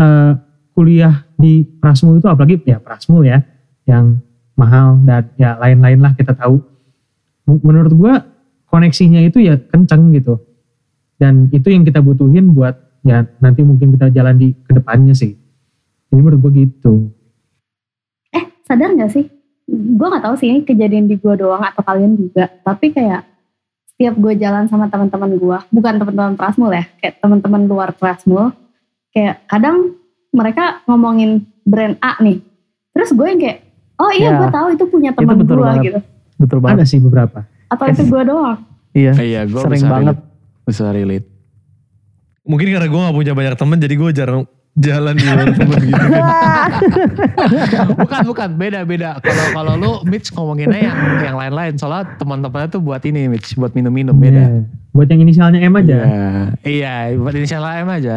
[0.02, 0.34] eh,
[0.73, 3.45] kuliah di Prasmul itu apalagi ya Prasmul ya
[3.86, 4.17] yang
[4.58, 6.60] mahal dan ya lain-lain lah kita tahu.
[7.50, 8.14] Menurut gue
[8.70, 10.38] koneksinya itu ya kenceng gitu.
[11.18, 15.34] Dan itu yang kita butuhin buat ya nanti mungkin kita jalan di ke depannya sih.
[16.14, 17.10] Jadi menurut gue gitu.
[18.30, 19.26] Eh sadar gak sih?
[19.70, 22.48] Gue gak tahu sih ini kejadian di gue doang atau kalian juga.
[22.62, 23.26] Tapi kayak
[24.00, 28.56] setiap gue jalan sama teman-teman gue, bukan teman-teman Prasmul ya, kayak teman-teman luar Prasmul,
[29.12, 30.00] kayak kadang
[30.32, 32.40] mereka ngomongin brand A nih,
[32.96, 33.60] terus gue yang kayak,
[34.00, 36.00] oh iya Ya, gue tahu itu punya teman gue gitu.
[36.39, 36.82] Betul banget.
[36.82, 37.43] Ada sih beberapa.
[37.67, 38.60] Atau itu gue doang.
[38.95, 39.13] Iya.
[39.19, 40.15] Iya gue Sering bisa banget.
[40.17, 40.65] relate.
[40.65, 41.28] Bisa relate.
[42.47, 44.41] Mungkin karena gue gak punya banyak temen jadi gue jarang
[44.80, 46.23] jalan di luar temen gitu kan.
[48.02, 49.10] bukan bukan beda beda.
[49.19, 53.75] Kalau kalau lu Mitch ngomonginnya yang yang lain-lain soalnya teman-temannya tuh buat ini Mitch buat
[53.75, 54.39] minum-minum beda.
[54.39, 54.62] Iya.
[54.95, 55.97] Buat yang inisialnya M aja.
[55.99, 56.34] Iya,
[56.65, 58.15] iya buat inisial M aja.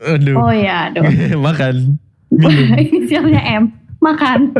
[0.00, 0.36] Aduh.
[0.40, 1.04] Oh iya, aduh.
[1.48, 1.98] Makan.
[2.88, 3.74] Inisialnya M.
[4.00, 4.54] Makan.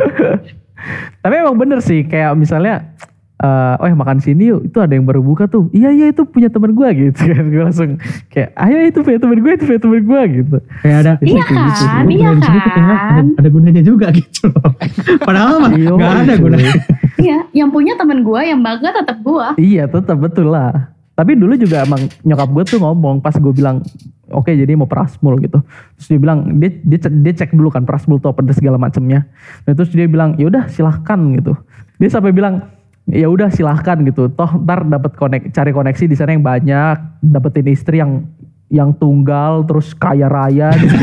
[1.19, 2.93] Tapi emang bener sih kayak misalnya
[3.41, 6.21] eh oh ya makan sini yuk itu ada yang baru buka tuh iya iya itu
[6.29, 7.89] punya teman gue gitu kan gue langsung
[8.29, 11.41] kayak ayo itu punya teman gue itu punya teman gue gitu Kayak ada Iya gitu
[11.49, 13.25] kan, Gue iya kayaknya ada, kan.
[13.41, 14.69] ada gunanya juga gitu loh.
[15.25, 16.73] Padahal mah Iya, gak ada gunanya.
[17.17, 19.47] Iya, yang punya temen gue, yang bangga tetap gue.
[19.57, 20.93] Iya tetap betul lah.
[21.11, 23.83] Tapi dulu juga emang nyokap gue tuh ngomong pas gue bilang
[24.31, 25.59] oke jadi mau prasmul gitu.
[25.99, 29.27] Terus dia bilang dia dia, cek- dia cek dulu kan prasmul tuh apa segala macemnya.
[29.67, 31.53] Dan terus dia bilang ya udah silahkan gitu.
[31.99, 32.63] Dia sampai bilang
[33.11, 34.31] ya udah silahkan gitu.
[34.31, 38.25] Toh ntar dapat konek cari koneksi di sana yang banyak, dapetin istri yang
[38.71, 40.95] yang tunggal terus kaya raya gitu.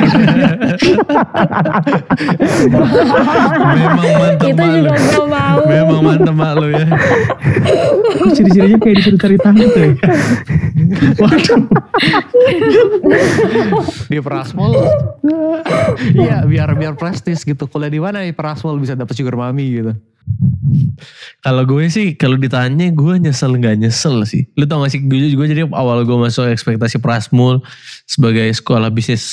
[3.76, 5.58] Memang mantep Itu juga gue mau.
[5.68, 6.88] Memang mantep malu ya.
[6.88, 9.94] Kok Ciri-cirinya kayak disuruh cari tahu tuh ya.
[11.20, 11.60] Waduh.
[14.08, 14.72] Di Prasmul.
[16.16, 17.68] iya biar biar prestis gitu.
[17.68, 19.92] Kuliah di mana nih Prasmul bisa dapet sugar mami gitu.
[21.44, 24.46] Kalau gue sih kalau ditanya gue nyesel nggak nyesel sih.
[24.54, 27.62] Lu tau gak sih gue, gue jadi awal gue masuk ekspektasi Prasmul
[28.06, 29.24] sebagai sekolah bisnis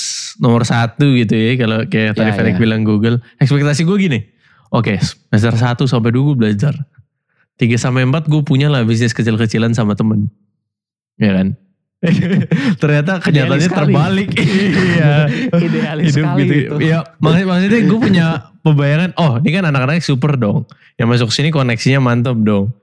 [0.42, 1.54] nomor satu gitu ya.
[1.58, 2.62] Kalau kayak tadi Ya, Felix ya.
[2.62, 3.22] bilang Google.
[3.38, 4.20] Ekspektasi gue gini.
[4.74, 4.98] Oke
[5.30, 6.74] semester 1 sampai 2 gue belajar.
[7.62, 10.28] 3 sampai 4 gue punya lah bisnis kecil-kecilan sama temen.
[11.16, 11.56] Ya kan?
[12.82, 14.30] Ternyata kenyataannya terbalik.
[14.96, 15.30] iya.
[15.52, 16.54] Idealis Hidup sekali gitu.
[16.56, 16.76] itu.
[16.86, 18.28] Ya, mak- maksudnya gue punya
[18.62, 20.66] pembayangan, oh ini kan anak-anak super dong.
[20.96, 22.74] Yang masuk sini koneksinya mantap dong.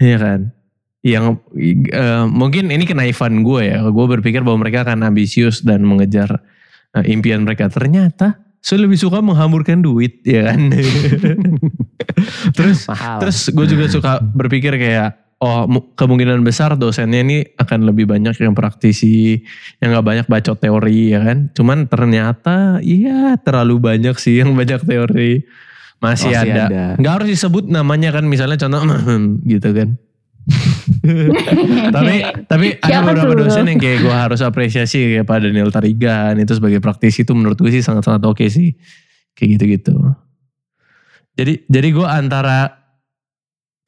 [0.00, 0.40] Iya kan?
[1.00, 1.24] Yang
[1.92, 3.84] eh, mungkin ini kenaifan gue ya.
[3.88, 6.40] Gue berpikir bahwa mereka akan ambisius dan mengejar
[6.96, 7.70] eh, impian mereka.
[7.70, 10.68] Ternyata saya lebih suka menghamburkan duit ya kan.
[12.56, 13.18] terus Mahal.
[13.24, 18.36] terus gue juga suka berpikir kayak oh mu- kemungkinan besar dosennya ini akan lebih banyak
[18.36, 19.40] yang praktisi
[19.80, 21.48] yang nggak banyak bacot teori ya kan?
[21.56, 25.44] Cuman ternyata iya terlalu banyak sih yang banyak teori.
[26.00, 26.96] Masih, Masih ada.
[26.96, 28.80] nggak harus disebut namanya kan misalnya contoh
[29.52, 30.00] gitu kan.
[31.96, 32.14] Tapi
[32.48, 36.80] tapi ada beberapa dosen yang kayak gue harus apresiasi kayak Pak Daniel Tarigan itu sebagai
[36.80, 38.72] praktisi itu menurut gue sih sangat-sangat oke sih.
[39.36, 39.94] Kayak gitu-gitu.
[41.36, 42.79] Jadi jadi gue antara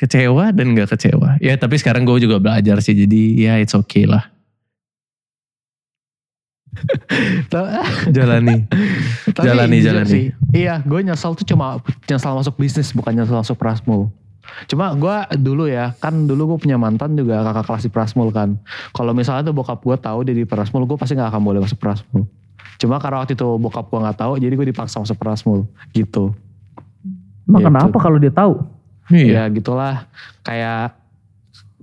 [0.02, 4.04] kecewa dan gak kecewa ya tapi sekarang gue juga belajar sih jadi ya it's okay
[4.04, 4.32] lah
[8.10, 8.64] Jalani.
[9.36, 10.08] Tapi Jalani, jalani.
[10.08, 10.24] sih,
[10.56, 14.08] iya, gue nyesel tuh cuma nyesel masuk bisnis, bukan nyesel masuk Prasmul.
[14.66, 18.56] Cuma gue dulu ya, kan dulu gue punya mantan juga kakak kelas di Prasmul kan.
[18.96, 21.78] Kalau misalnya tuh bokap gue tahu dia di Prasmul, gue pasti gak akan boleh masuk
[21.78, 22.26] Prasmul.
[22.80, 26.34] Cuma karena waktu itu bokap gue gak tahu, jadi gue dipaksa masuk Prasmul, gitu.
[27.46, 27.68] Emang Gitu.
[27.68, 28.64] kenapa kalau dia tahu?
[29.12, 29.44] Iya.
[29.46, 30.08] Ya gitulah,
[30.40, 30.96] kayak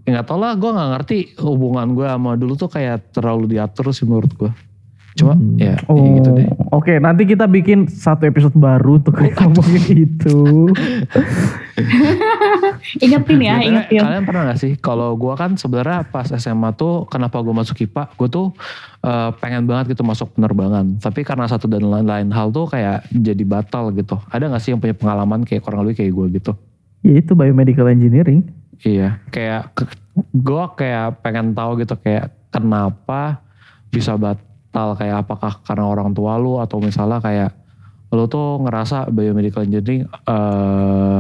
[0.04, 4.10] nggak tau lah, gue nggak ngerti hubungan gue sama dulu tuh kayak terlalu diatur sih
[4.10, 4.52] menurut gue.
[5.14, 5.58] Cuma Hmm.
[5.60, 6.48] ya, Oh, ya gitu deh.
[6.70, 10.70] Oke, nanti kita bikin satu episode baru untuk ngomongin itu.
[13.00, 14.02] Ingetin ya, ingetin.
[14.02, 18.04] Kalian pernah gak sih kalau gue kan sebenarnya pas SMA tuh kenapa gue masuk IPA,
[18.16, 18.48] gue tuh
[19.02, 20.98] eh, pengen banget gitu masuk penerbangan.
[21.00, 24.18] Tapi karena satu dan lain-lain hal tuh kayak jadi batal gitu.
[24.30, 26.52] Ada gak sih yang punya pengalaman kayak kurang lebih kayak gue gitu?
[27.04, 28.48] Ya itu biomedical engineering.
[28.80, 29.76] Iya, kayak
[30.36, 33.44] gue kayak pengen tahu gitu kayak kenapa
[33.92, 37.52] bisa batal kayak apakah karena orang tua lu atau misalnya kayak
[38.10, 41.20] lu tuh ngerasa biomedical engineering eh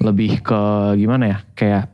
[0.00, 0.62] lebih ke
[0.96, 1.84] gimana ya kayak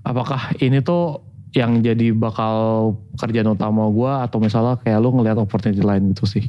[0.00, 5.82] apakah ini tuh yang jadi bakal kerjaan utama gue atau misalnya kayak lu ngelihat opportunity
[5.82, 6.46] lain gitu sih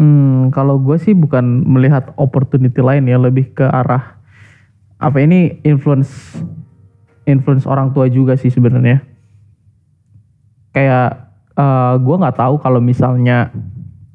[0.00, 4.16] Hmm, kalau gue sih bukan melihat opportunity lain ya, lebih ke arah
[5.02, 6.38] apa ini influence
[7.26, 9.02] influence orang tua juga sih sebenarnya.
[10.72, 13.52] Kayak eh gue nggak tahu kalau misalnya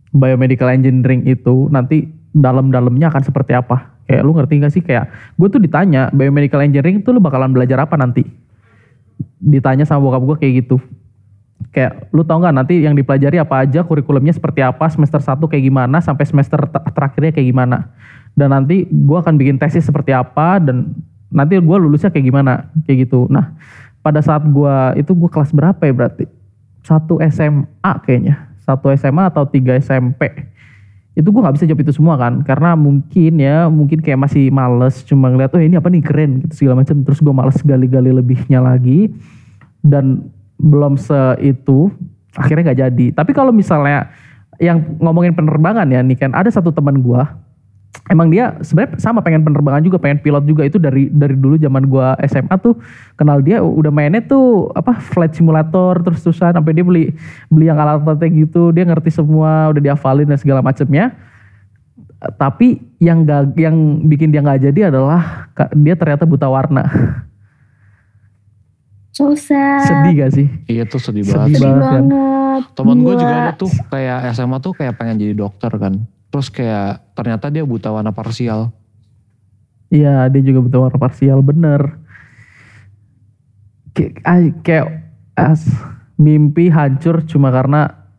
[0.10, 3.98] biomedical engineering itu nanti dalam-dalamnya akan seperti apa.
[4.08, 7.84] Kayak lu ngerti gak sih kayak gue tuh ditanya biomedical engineering tuh lu bakalan belajar
[7.84, 8.24] apa nanti?
[9.38, 10.80] Ditanya sama bokap gue kayak gitu
[11.72, 15.64] kayak lu tau nggak nanti yang dipelajari apa aja kurikulumnya seperti apa semester 1 kayak
[15.64, 17.78] gimana sampai semester ter- terakhirnya kayak gimana.
[18.38, 20.94] Dan nanti gue akan bikin tesis seperti apa dan
[21.34, 23.26] nanti gue lulusnya kayak gimana kayak gitu.
[23.28, 23.58] Nah
[24.02, 26.26] pada saat gue itu gue kelas berapa ya berarti?
[26.86, 28.48] Satu SMA kayaknya.
[28.64, 30.48] Satu SMA atau tiga SMP
[31.18, 35.02] itu gue nggak bisa jawab itu semua kan karena mungkin ya mungkin kayak masih males
[35.02, 37.02] cuma ngeliat oh ini apa nih keren gitu segala macam.
[37.02, 39.10] Terus gue males gali-gali lebihnya lagi.
[39.82, 41.94] Dan belum se itu
[42.38, 43.06] akhirnya nggak jadi.
[43.14, 44.10] Tapi kalau misalnya
[44.58, 47.38] yang ngomongin penerbangan ya nih kan ada satu teman gua
[48.10, 50.66] emang dia sebenarnya sama pengen penerbangan juga pengen pilot juga.
[50.66, 52.78] Itu dari dari dulu zaman gua SMA tuh
[53.18, 57.14] kenal dia udah mainnya tuh apa flight simulator terus terusan sampai dia beli
[57.50, 58.74] beli yang alat-alatnya gitu.
[58.74, 61.14] Dia ngerti semua udah dihafalin dan segala macamnya
[62.18, 66.86] tapi yang gak, yang bikin dia nggak jadi adalah dia ternyata buta warna
[69.18, 69.82] So sad.
[69.82, 72.04] sedih gak sih iya tuh sedih Sedih banget Sedih banget kan.
[72.06, 72.64] banget.
[72.74, 75.94] Temen gue juga ada tuh kayak SMA tuh kayak pengen jadi dokter kan.
[76.28, 78.70] Terus kayak ternyata dia buta warna parsial.
[79.88, 81.98] Iya, dia juga butuh warna parsial, bener.
[83.92, 84.88] Kayak, ay- kayak
[85.34, 85.66] as,
[86.16, 88.10] mimpi hancur cuma karena,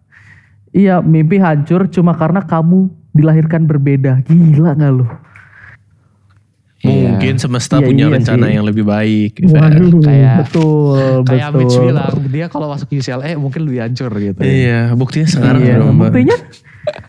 [0.70, 4.22] iya mimpi hancur cuma karena kamu dilahirkan berbeda.
[4.22, 5.06] Gila gak lu?
[7.18, 8.52] Mungkin semesta Iya, punya iya rencana sih.
[8.52, 9.32] yang lebih baik.
[9.42, 10.00] Waduh.
[10.00, 11.58] Kayak Betul, kayak betul.
[11.58, 14.38] Mitch bilang dia kalau masuk UCLA mungkin lebih hancur gitu.
[14.38, 16.08] Iya, buktinya sekarang Iya, dong, Mbak.
[16.08, 16.36] buktinya,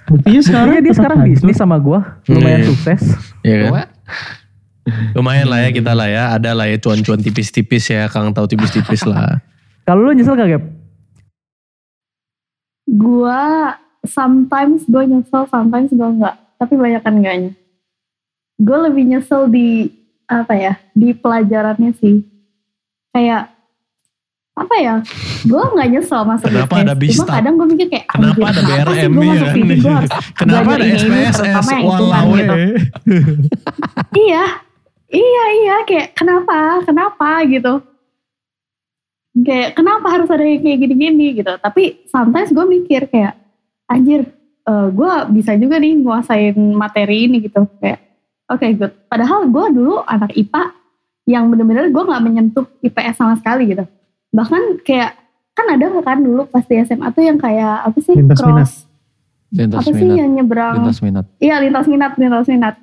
[0.06, 1.32] Buktinya sekarang iya dia sekarang hancur.
[1.32, 2.68] bisnis sama gua, lumayan Iya.
[2.68, 3.02] sukses.
[3.42, 3.88] Iya kan?
[5.14, 6.24] Lumayan lah ya kita lah ya.
[6.34, 8.08] Ada lah ya cuan-cuan tipis-tipis ya.
[8.08, 9.38] Kang tahu tipis-tipis lah.
[9.86, 10.64] Kalau lu nyesel gak, Gap?
[12.88, 16.36] Gua sometimes gue nyesel, sometimes gue enggak.
[16.58, 17.52] Tapi banyak kan enggaknya.
[18.58, 19.88] Gue lebih nyesel di
[20.30, 20.74] apa ya?
[20.94, 22.22] Di pelajarannya sih.
[23.10, 23.50] Kayak
[24.54, 24.96] apa ya?
[25.42, 26.84] Gue nggak nyesel masuk Kenapa bisnis.
[26.84, 27.30] ada Cuma Bistat?
[27.34, 29.76] kadang gue mikir kayak Kenapa "Anjir, ada kenapa sih BRM gue ya masuk sini?
[29.76, 31.68] Gue harus Kenapa ada SPSS?
[31.82, 32.54] Walau gitu.
[32.54, 32.74] eh.
[34.20, 34.44] Iya,
[35.10, 35.76] iya, iya.
[35.84, 37.74] Kayak kenapa, kenapa gitu.
[39.40, 41.54] Kayak kenapa harus ada yang kayak gini-gini gitu.
[41.56, 43.40] Tapi sometimes gue mikir kayak,
[43.86, 44.28] anjir,
[44.68, 47.64] gue bisa juga nih nguasain materi ini gitu.
[47.80, 48.09] Kayak,
[48.50, 48.94] oke good.
[49.08, 50.74] Padahal gue dulu anak IPA
[51.30, 53.86] yang bener-bener gue gak menyentuh IPS sama sekali gitu.
[54.34, 55.14] Bahkan kayak,
[55.54, 58.66] kan ada kan dulu pas di SMA tuh yang kayak, apa sih, Lintas minat.
[58.66, 58.74] cross.
[59.50, 60.20] lintas apa sih minat.
[60.22, 61.26] yang nyebrang Lintas minat.
[61.38, 62.76] Iya lintas minat, lintas minat.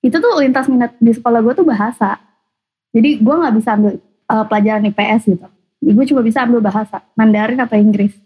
[0.00, 2.16] Itu tuh lintas minat di sekolah gue tuh bahasa.
[2.96, 4.00] Jadi gue nggak bisa ambil
[4.32, 5.46] uh, pelajaran IPS gitu.
[5.78, 8.16] Jadi gue cuma bisa ambil bahasa, Mandarin atau Inggris.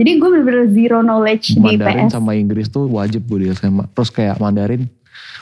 [0.00, 2.16] Jadi gue bener-bener zero knowledge di Mandarin IPS.
[2.16, 3.84] sama Inggris tuh wajib gue di SMA.
[3.92, 4.88] Terus kayak Mandarin.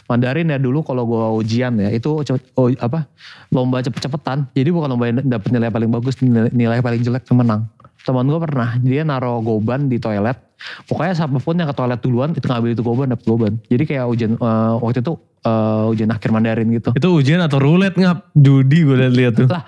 [0.07, 3.07] Mandarin ya dulu kalau gue ujian ya itu cepet, oh, apa
[3.55, 4.51] lomba cepet-cepetan.
[4.55, 7.71] Jadi bukan lomba yang dapet nilai paling bagus, nilai, nilai paling jelek yang menang.
[8.01, 10.37] Teman gue pernah, dia naruh goban di toilet.
[10.89, 13.53] Pokoknya siapa pun yang ke toilet duluan itu ngambil itu goban dapet goban.
[13.69, 15.13] Jadi kayak ujian eh, waktu itu
[15.47, 16.91] eh, ujian akhir Mandarin gitu.
[16.97, 18.33] Itu ujian atau roulette ngap?
[18.37, 19.49] Judi gue liat-liat tuh.
[19.49, 19.65] Lah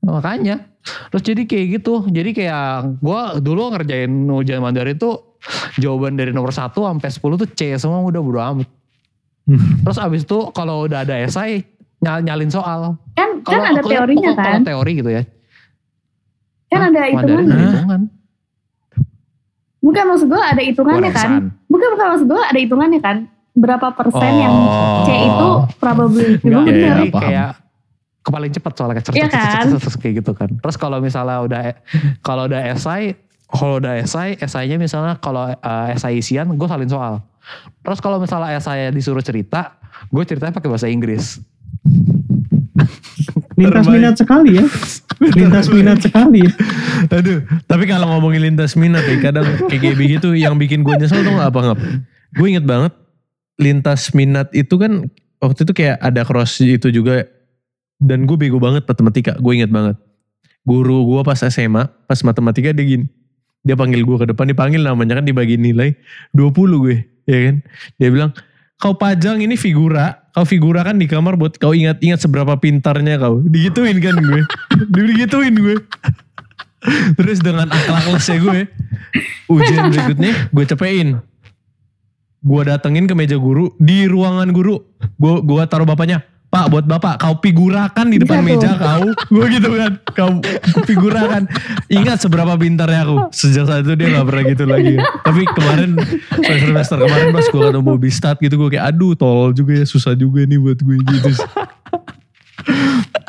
[0.00, 0.70] makanya
[1.12, 1.94] Terus jadi kayak gitu.
[2.08, 5.36] Jadi kayak gue dulu ngerjain ujian Mandarin tuh
[5.76, 8.68] jawaban dari nomor 1 sampai 10 tuh C semua udah bodo amat.
[9.58, 11.66] Terus abis itu kalau udah ada esai
[11.98, 12.96] nyal nyalin soal.
[13.12, 14.44] Kan kan Kalau ada teorinya kan.
[14.56, 15.22] Kalau teori gitu ya.
[16.66, 17.50] Kan ada hitungannya.
[17.50, 18.00] ada hitungan.
[19.80, 21.30] Bukan maksud gue ada hitungannya kan.
[21.66, 23.16] Bukan bukan maksud gue ada hitungannya kan.
[23.50, 25.02] Berapa persen yang Oh.
[25.02, 26.70] C itu probability Iya, bener.
[26.70, 26.88] iya.
[26.94, 27.22] jadi paham.
[27.24, 27.50] kayak
[28.22, 29.66] paling cepat soalnya kayak Iya cerita kan?
[29.98, 30.50] kayak gitu kan.
[30.54, 31.60] Terus kalau misalnya udah
[32.20, 33.16] kalau udah esai,
[33.48, 37.24] kalau udah esai, esainya misalnya kalau eh, esai isian, gue salin soal.
[37.80, 39.78] Terus kalau misalnya esai disuruh cerita,
[40.10, 41.40] gue ceritanya pakai bahasa Inggris.
[43.60, 43.96] Lintas Terbaik.
[44.00, 44.64] minat sekali ya.
[45.20, 46.40] Lintas minat sekali.
[47.12, 51.20] Aduh, tapi kalau ngomongin lintas minat ya, kadang kayak kayak begitu yang bikin gue nyesel
[51.20, 51.78] tuh apa ngap?
[52.40, 52.96] Gue inget banget
[53.60, 55.12] lintas minat itu kan
[55.44, 57.28] waktu itu kayak ada cross itu juga
[58.00, 60.00] dan gue bego banget matematika, gue inget banget.
[60.64, 63.06] Guru gue pas SMA, pas matematika dia gini,
[63.60, 65.92] dia panggil gue ke depan, dipanggil namanya kan dibagi nilai
[66.32, 67.56] 20 gue, ya kan?
[68.00, 68.30] Dia bilang,
[68.80, 73.44] kau pajang ini figura, kau figura kan di kamar buat kau ingat-ingat seberapa pintarnya kau.
[73.44, 74.40] Digituin kan gue,
[74.94, 75.76] digituin gue.
[77.20, 78.60] Terus dengan akal-akalnya gue,
[79.52, 81.08] ujian berikutnya gue cepein.
[82.40, 84.80] Gue datengin ke meja guru, di ruangan guru,
[85.20, 88.46] gue gua taruh bapaknya, Pak buat bapak, kau figurakan di depan tuh.
[88.50, 89.06] meja kau.
[89.30, 90.42] Gue gitu kan, kau
[90.82, 91.46] figurakan.
[91.86, 93.30] Ingat seberapa pintarnya aku.
[93.30, 94.98] Sejak saat itu dia gak pernah gitu lagi.
[94.98, 95.94] Tapi kemarin,
[96.42, 100.18] semester kemarin pas gue ketemu Bobby Stat gitu, gue kayak aduh tolol juga ya, susah
[100.18, 101.30] juga nih buat gue gitu.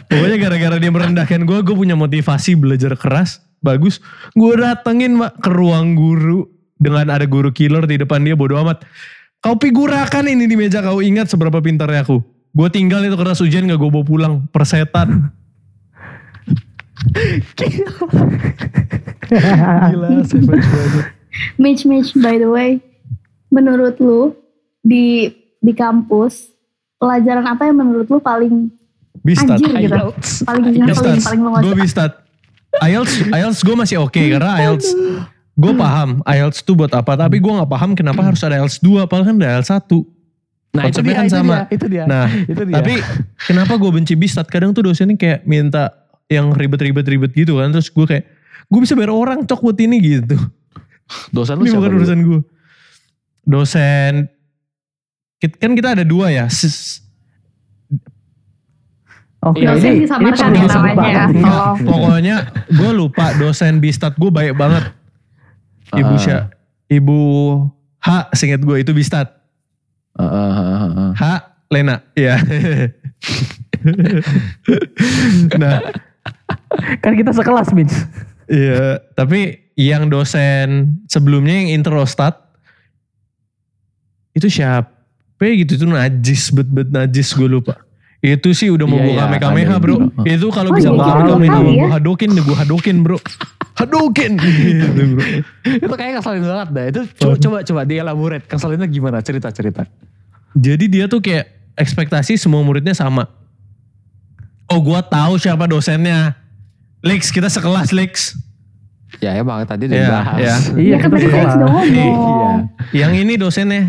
[0.10, 4.02] Pokoknya gara-gara dia merendahkan gue, gue punya motivasi belajar keras, bagus.
[4.34, 6.50] Gue datengin mak ke ruang guru
[6.82, 8.82] dengan ada guru killer di depan dia bodo amat.
[9.46, 12.41] Kau figurakan ini di meja kau ingat seberapa pintarnya aku.
[12.52, 14.34] Gue tinggal itu kertas ujian gak gue bawa pulang.
[14.52, 15.32] Persetan.
[17.56, 17.96] Gila,
[20.28, 21.06] savage banget.
[21.56, 22.84] Mitch Mitch by the way,
[23.48, 24.36] menurut lu
[24.84, 25.32] di
[25.64, 26.52] di kampus
[27.00, 28.68] pelajaran apa yang menurut lu paling
[29.24, 29.58] Bistat.
[29.58, 29.96] anjir gitu?
[29.96, 30.44] IELTS.
[30.44, 31.24] Paling paling Bistat.
[31.24, 32.12] paling lu nggak Gue bistat.
[32.72, 34.96] IELTS, IELTS gue masih oke karena IELTS
[35.60, 39.12] gue paham IELTS itu buat apa tapi gue gak paham kenapa harus ada IELTS 2
[39.12, 39.92] padahal kan ada IELTS 1
[40.72, 41.52] Nah itu Konsepnya dia, kan itu sama.
[41.52, 42.04] dia, itu dia.
[42.08, 42.76] Nah, itu dia.
[42.80, 42.94] Tapi
[43.44, 44.48] kenapa gue benci bistat?
[44.48, 45.92] Kadang tuh dosennya kayak minta
[46.26, 47.70] yang ribet-ribet-ribet gitu kan.
[47.70, 48.24] Terus gue kayak,
[48.66, 50.40] gue bisa bayar orang cok buat ini gitu.
[51.30, 52.40] dosen lu Ini siapa bukan urusan gue.
[53.44, 54.14] Dosen,
[55.60, 56.48] kan kita ada dua ya.
[56.48, 57.04] Sis-
[59.42, 61.26] Oke, Iya, Dosen ini, disamarkan ya namanya ya.
[61.82, 62.36] Pokoknya
[62.70, 64.94] gue lupa dosen bistat gue baik banget.
[65.92, 66.22] Ibu Ah.
[66.22, 66.38] Sya,
[66.88, 67.20] Ibu
[68.00, 69.41] H, seinget gue itu bistat.
[70.22, 71.12] Ah, ah, ah, ah, ah.
[71.18, 71.24] H,
[71.68, 71.96] Lena.
[72.14, 72.36] Iya.
[75.58, 75.80] nah,
[77.02, 77.92] Kan kita sekelas, Mitch.
[78.46, 82.36] Iya, tapi yang dosen sebelumnya yang introstat
[84.32, 84.92] itu siapa
[85.42, 87.80] gitu itu najis bet bet najis gue lupa.
[88.22, 89.96] Itu sih udah mau Iya, gue iya, kamehameha ada bro.
[90.30, 90.48] itu.
[90.54, 91.02] Kalau Oh, bisa iya, gue
[91.42, 93.18] iya, tahu gue hadokin deh gue hadokin bro.
[93.74, 95.24] Hadokin gitu bro.
[95.66, 96.86] itu kayak ngeselin banget dah.
[96.94, 98.46] Itu coba coba coba dielaborate.
[98.46, 99.18] Keselinnya gimana?
[99.26, 99.88] Cerita cerita.
[100.54, 103.28] Jadi dia tuh kayak ekspektasi semua muridnya sama.
[104.68, 106.36] Oh gue tahu siapa dosennya.
[107.02, 108.36] Lex kita sekelas Lex.
[109.20, 110.38] Ya emang tadi udah Iya, dibahas.
[110.38, 110.56] iya.
[110.78, 111.52] Iya, Ya kan kita tadi sekelas.
[111.52, 111.88] sudah ngomong.
[111.92, 112.52] Iya.
[112.96, 113.82] Yang ini dosennya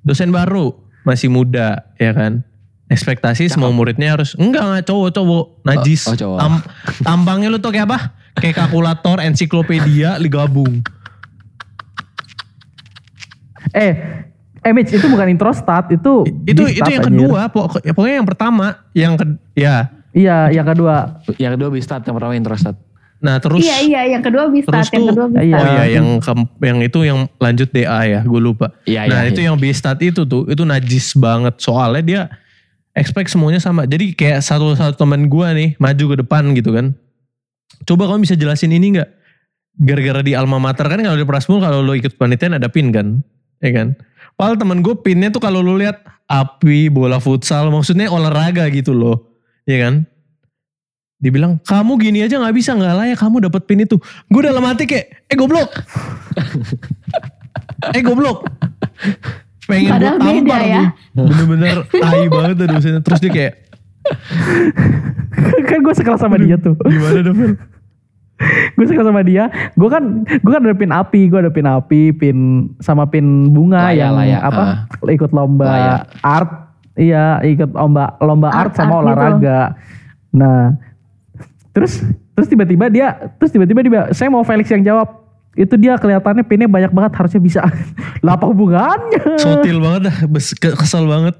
[0.00, 2.44] dosen baru masih muda ya kan.
[2.86, 6.02] Ekspektasi semua muridnya harus enggak enggak cowok cowok najis.
[6.04, 6.38] Oh, oh, cowok.
[6.38, 6.64] Tam-
[7.00, 7.98] tampangnya lu tuh kayak apa?
[8.34, 10.82] Kayak kalkulator, ensiklopedia digabung.
[13.70, 13.92] Eh,
[14.60, 18.66] eh Mitch, itu bukan introstat, itu Itu distat, itu yang kedua, pokok- pokoknya yang pertama,
[18.92, 19.88] yang ke, ya.
[20.10, 21.22] Iya, yang kedua.
[21.34, 22.76] Yang kedua bistat, yang pertama introstat.
[23.20, 25.40] Nah terus Iya iya yang kedua bisa, terus yang tuh kedua bisa.
[25.42, 25.54] Iya.
[25.54, 28.72] oh iya yang ke- yang itu yang lanjut DA ya, gue lupa.
[28.84, 29.52] Iya, nah iya, itu iya.
[29.52, 32.22] yang Bistat itu tuh itu najis banget soalnya dia
[32.90, 33.84] expect semuanya sama.
[33.84, 36.96] Jadi kayak satu satu teman gue nih maju ke depan gitu kan.
[37.84, 39.08] Coba kamu bisa jelasin ini nggak?
[39.78, 43.20] Gara-gara di alma mater kan kalau di Prasmul kalau lo ikut panitian ada pin kan,
[43.58, 43.94] ya kan?
[44.40, 49.36] Padahal temen gue pinnya tuh kalau lo lihat api bola futsal maksudnya olahraga gitu loh,
[49.68, 50.08] ya kan?
[51.20, 54.00] Dibilang kamu gini aja nggak bisa nggak layak kamu dapat pin itu.
[54.32, 55.68] Gue dalam hati kayak eh goblok,
[57.96, 58.48] eh goblok.
[59.68, 60.96] Pengen gue tampar ya.
[61.12, 61.28] tuh.
[61.28, 63.00] Bener-bener tai banget tuh dosennya.
[63.04, 63.54] Terus dia kayak
[65.68, 66.80] kan gue sekelas sama dia tuh.
[66.88, 67.60] gimana dong?
[68.76, 69.52] Gue suka sama dia.
[69.76, 72.36] Gue kan gue kan ada pin api, gue ada pin api, pin
[72.80, 74.62] sama pin bunga Layak, yang layak, apa?
[75.06, 76.00] Ikut lomba Layak.
[76.24, 76.50] art.
[76.96, 79.04] Iya, ikut lomba lomba art, Art, sama art gitu.
[79.06, 79.60] olahraga.
[80.32, 80.74] Nah,
[81.70, 82.02] Terus
[82.34, 85.08] terus tiba-tiba dia terus tiba-tiba dia saya mau Felix yang jawab.
[85.54, 87.60] Itu dia kelihatannya pinnya banyak banget harusnya bisa.
[88.24, 89.38] lah apa hubungannya?
[89.38, 90.16] Sotil banget dah,
[90.78, 91.34] kesel banget.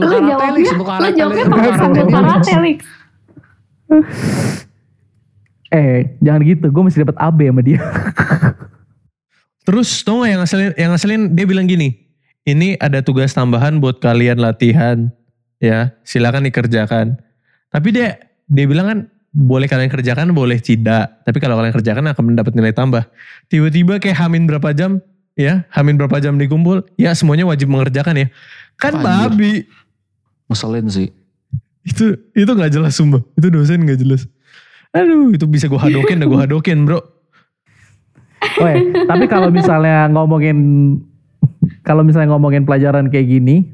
[0.00, 0.62] Lu jawabnya,
[0.98, 2.80] lu jawabnya pakai sambil karate, Lex.
[5.68, 6.66] Eh, jangan gitu.
[6.72, 7.80] Gue masih dapat AB sama dia.
[9.68, 12.08] Terus tau gak yang ngeselin, yang ngeselin dia bilang gini,
[12.48, 15.12] ini ada tugas tambahan buat kalian latihan,
[15.60, 17.20] ya silakan dikerjakan.
[17.68, 18.16] Tapi dia
[18.48, 18.98] dia bilang kan
[19.28, 21.20] boleh kalian kerjakan, boleh tidak.
[21.28, 23.04] Tapi kalau kalian kerjakan akan mendapat nilai tambah.
[23.52, 25.04] Tiba-tiba kayak hamin berapa jam,
[25.36, 28.26] ya hamin berapa jam dikumpul, ya semuanya wajib mengerjakan ya.
[28.80, 29.04] Kan Anjir.
[29.04, 29.52] babi.
[30.48, 31.08] Ngeselin sih.
[31.84, 33.20] Itu itu nggak jelas sumpah.
[33.36, 34.24] Itu dosen nggak jelas.
[34.96, 37.00] Aduh, itu bisa gue hadokin, dah gue hadokin bro.
[38.58, 38.74] Ya,
[39.06, 40.58] tapi kalau misalnya ngomongin
[41.82, 43.70] kalau misalnya ngomongin pelajaran kayak gini,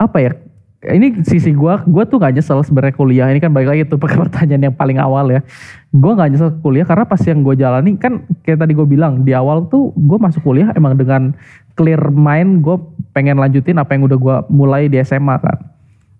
[0.00, 0.32] apa ya?
[0.80, 3.28] Ini sisi gua, gua tuh gak nyesel sebenarnya kuliah.
[3.28, 5.44] Ini kan balik lagi tuh pertanyaan yang paling awal ya.
[5.92, 9.36] Gua gak nyesel kuliah karena pas yang gue jalani kan kayak tadi gue bilang di
[9.36, 11.36] awal tuh gue masuk kuliah emang dengan
[11.76, 12.80] clear mind gue
[13.12, 15.60] pengen lanjutin apa yang udah gua mulai di SMA kan.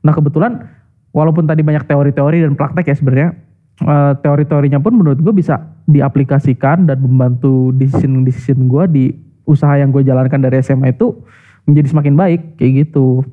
[0.05, 0.69] Nah kebetulan
[1.17, 3.31] walaupun tadi banyak teori-teori dan praktek ya sebenarnya
[3.85, 5.61] eh, teori-teorinya pun menurut gue bisa
[5.91, 9.05] diaplikasikan dan membantu decision-decision gue di
[9.51, 11.19] usaha yang gue jalankan dari SMA itu
[11.67, 13.27] menjadi semakin baik kayak gitu.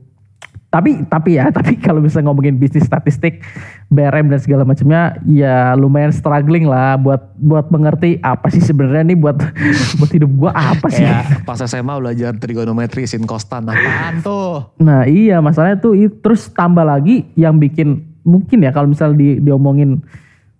[0.68, 3.39] Tapi tapi ya tapi kalau bisa ngomongin bisnis statistik
[3.88, 9.18] BRM dan segala macamnya ya lumayan struggling lah buat buat mengerti apa sih sebenarnya nih
[9.18, 9.38] buat
[10.02, 11.08] buat hidup gue apa sih.
[11.08, 14.76] Ya, pas SMA belajar trigonometri sin kostan apaan tuh?
[14.84, 20.04] Nah iya masalahnya tuh terus tambah lagi yang bikin mungkin ya kalau misal di, diomongin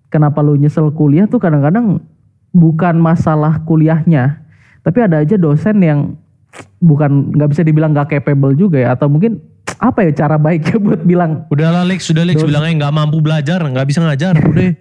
[0.08, 2.00] kenapa lu nyesel kuliah tuh kadang-kadang
[2.52, 4.42] bukan masalah kuliahnya
[4.82, 6.00] tapi ada aja dosen yang
[6.80, 9.44] bukan nggak bisa dibilang nggak capable juga ya atau mungkin
[9.78, 12.50] apa ya cara baiknya buat bilang Udah lah Lex, sudah Lex Dosen.
[12.50, 14.72] bilangnya nggak mampu belajar, nggak bisa ngajar, udah.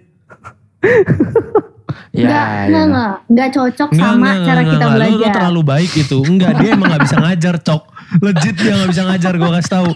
[2.17, 3.13] Ya, Enggak, enggak, enggak.
[3.29, 4.89] Enggak cocok Enggak, sama enggak, cara enggak, kita enggak.
[4.89, 5.29] Lu- belajar.
[5.29, 6.17] Lu, terlalu baik itu.
[6.25, 7.81] Enggak, dia emang gak bisa ngajar, cok.
[8.17, 9.89] Legit dia gak bisa ngajar, gue kasih tahu.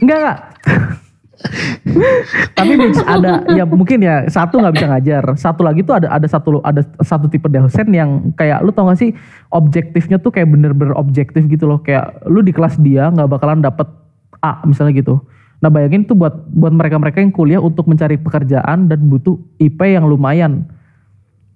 [0.00, 0.38] Enggak enggak.
[2.58, 2.72] Tapi
[3.06, 5.24] ada ya mungkin ya satu nggak bisa ngajar.
[5.38, 8.98] Satu lagi tuh ada ada satu ada satu tipe dosen yang kayak lu tau gak
[8.98, 9.14] sih
[9.54, 11.78] objektifnya tuh kayak bener-bener objektif gitu loh.
[11.82, 13.86] Kayak lu di kelas dia nggak bakalan dapet
[14.42, 15.22] A misalnya gitu.
[15.58, 20.06] Nah bayangin tuh buat buat mereka-mereka yang kuliah untuk mencari pekerjaan dan butuh IP yang
[20.06, 20.66] lumayan.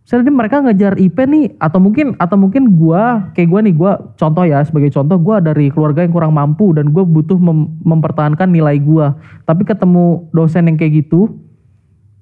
[0.03, 4.43] Misalnya mereka ngejar IP nih atau mungkin atau mungkin gua kayak gua nih gua contoh
[4.43, 8.77] ya sebagai contoh gua dari keluarga yang kurang mampu dan gua butuh mem- mempertahankan nilai
[8.77, 9.15] gua.
[9.43, 11.31] Tapi ketemu dosen yang kayak gitu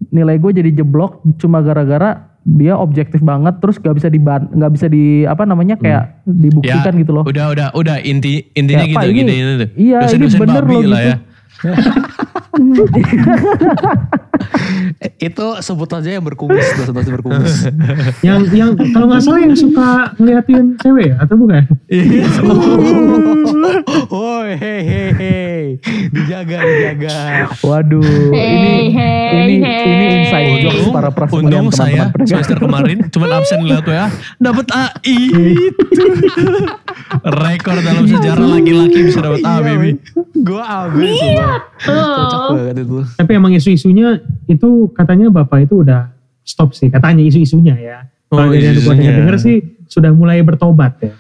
[0.08, 4.88] nilai gue jadi jeblok cuma gara-gara dia objektif banget terus gak bisa diban nggak bisa
[4.88, 7.22] di apa namanya kayak dibuktikan gitu loh.
[7.22, 7.96] Udah, udah, udah.
[8.00, 9.68] Inti, intinya Ya, gitu, Pak, ini- gini, ini, tuh.
[9.76, 11.04] iya, ini Dosen-dosen bener loh lah gitu.
[11.04, 11.16] ya.
[15.30, 17.54] itu sebut aja yang berkumis, dosen-dosen berkumis.
[18.26, 21.62] Yang yang kalau nggak salah yang suka ngeliatin cewek ya atau bukan?
[24.12, 25.62] oh, hei, hei, hei.
[26.12, 27.16] Dijaga, dijaga.
[27.64, 29.84] Waduh, ini Hey, hey, ini hey.
[29.84, 34.06] ini inside jokes para prasemulian untung teman-teman saya semester kemarin cuma absen lihat WA,
[34.40, 35.18] dapat AI.
[37.20, 39.98] Rekor dalam sejarah laki-laki bisa dapat A, baby.
[40.40, 41.10] Gue abis.
[41.18, 41.48] Iya.
[41.82, 42.98] Cocok banget itu.
[43.18, 46.10] Tapi emang isu-isunya itu katanya bapak itu udah
[46.42, 47.98] stop sih katanya isu-isunya ya.
[48.26, 49.12] Kalau Oh, dari yang gue isu-isunya.
[49.16, 51.14] denger sih sudah mulai bertobat ya.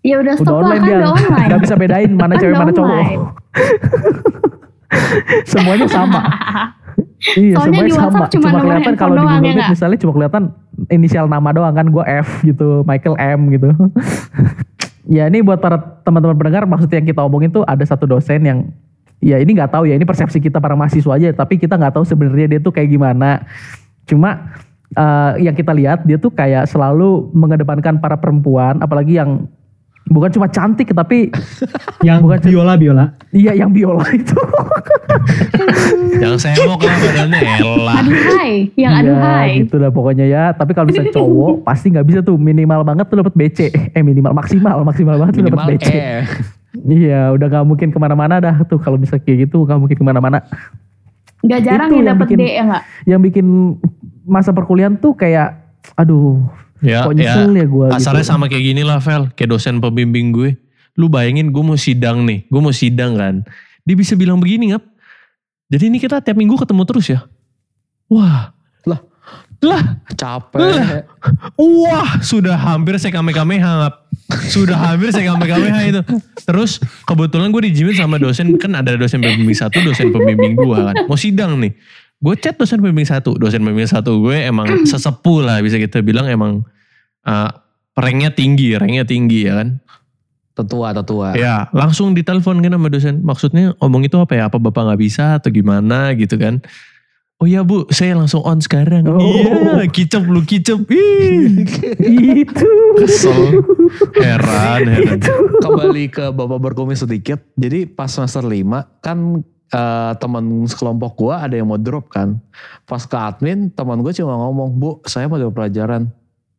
[0.00, 1.46] Ya udah stop Udah lah online kan dia, udah online.
[1.46, 3.02] nggak bisa bedain mana Kan cewek udah mana cowok.
[5.46, 6.20] semuanya sama.
[7.34, 8.06] iya, Soalnya semuanya di sama.
[8.06, 10.42] WhatsApp cuma Cuma nomor kelihatan handphone kalau di doang, Google ya Meet misalnya cuma kelihatan
[10.88, 13.68] inisial nama doang kan gue F gitu, Michael M gitu.
[15.16, 18.58] ya ini buat para teman-teman pendengar maksud yang kita omongin tuh ada satu dosen yang
[19.18, 22.04] ya ini nggak tahu ya ini persepsi kita para mahasiswa aja tapi kita nggak tahu
[22.04, 23.42] sebenarnya dia tuh kayak gimana.
[24.04, 24.54] Cuma
[24.90, 29.48] eh, yang kita lihat dia tuh kayak selalu mengedepankan para perempuan apalagi yang
[30.06, 31.34] bukan cuma cantik tapi
[32.06, 33.04] Yang Bukan biola biola.
[33.32, 34.36] iya yang biola itu.
[36.16, 37.96] Yang semok lah badannya, elah.
[38.00, 39.50] Aduhai, yang Iya, aduhai.
[39.64, 40.44] gitu lah pokoknya ya.
[40.52, 43.58] Tapi kalau misalnya cowok pasti nggak bisa tuh minimal banget tuh dapat BC.
[43.92, 45.88] Eh minimal maksimal maksimal banget tuh dapat BC.
[46.84, 50.04] Iya udah nggak mungkin ke mana-mana dah tuh kalau bisa kayak gitu nggak mungkin ke
[50.04, 50.44] mana-mana.
[51.40, 52.82] Gak jarang Itu ya yang dapet bikin- D ya enggak?
[53.06, 53.46] Yang bikin
[54.26, 55.54] masa perkuliahan tuh kayak
[55.94, 56.42] aduh
[56.84, 58.30] Ya, kok ya, nyesel ya, gue kasarnya gitu.
[58.30, 59.32] sama kayak gini lah, Vel.
[59.32, 60.60] Kayak dosen pembimbing gue.
[60.92, 62.44] Lu bayangin gue mau sidang nih.
[62.52, 63.34] Gue mau sidang kan.
[63.80, 64.84] Dia bisa bilang begini, ngap.
[65.72, 67.24] Jadi ini kita tiap minggu ketemu terus ya.
[68.12, 68.52] Wah,
[69.64, 71.08] Lah, Capek.
[71.56, 73.94] wah sudah hampir saya kame-kameha ngap.
[74.52, 76.00] Sudah hampir saya kame-kameha itu.
[76.44, 80.96] Terus kebetulan gue dijimin sama dosen, kan ada dosen pembimbing satu, dosen pembimbing dua kan.
[81.08, 81.72] Mau sidang nih.
[82.20, 83.36] Gue chat dosen pembimbing satu.
[83.36, 86.64] Dosen pembimbing satu gue emang sesepuh lah bisa kita bilang emang
[87.24, 87.50] uh,
[87.96, 89.68] ranknya tinggi, ranknya tinggi ya kan.
[90.56, 91.36] Tetua, tetua.
[91.36, 93.20] Ya, langsung ditelepon kan sama dosen.
[93.20, 94.48] Maksudnya ngomong itu apa ya?
[94.48, 96.64] Apa bapak nggak bisa atau gimana gitu kan?
[97.36, 99.04] Oh iya bu, saya langsung on sekarang.
[99.12, 99.20] Oh.
[99.20, 100.88] Iya, kicep lu kicep.
[100.88, 101.68] Ih,
[102.40, 102.68] Itu.
[102.96, 103.60] kesel.
[104.16, 105.20] Heran, heran.
[105.60, 107.44] Kembali ke bapak berkumis sedikit.
[107.60, 112.40] Jadi pas semester 5 kan eh, teman sekelompok gua ada yang mau drop kan.
[112.88, 116.08] Pas ke admin teman gue cuma ngomong, Bu saya mau drop pelajaran.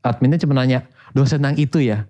[0.06, 0.86] Adminnya cuma nanya,
[1.18, 2.06] dosen yang itu ya?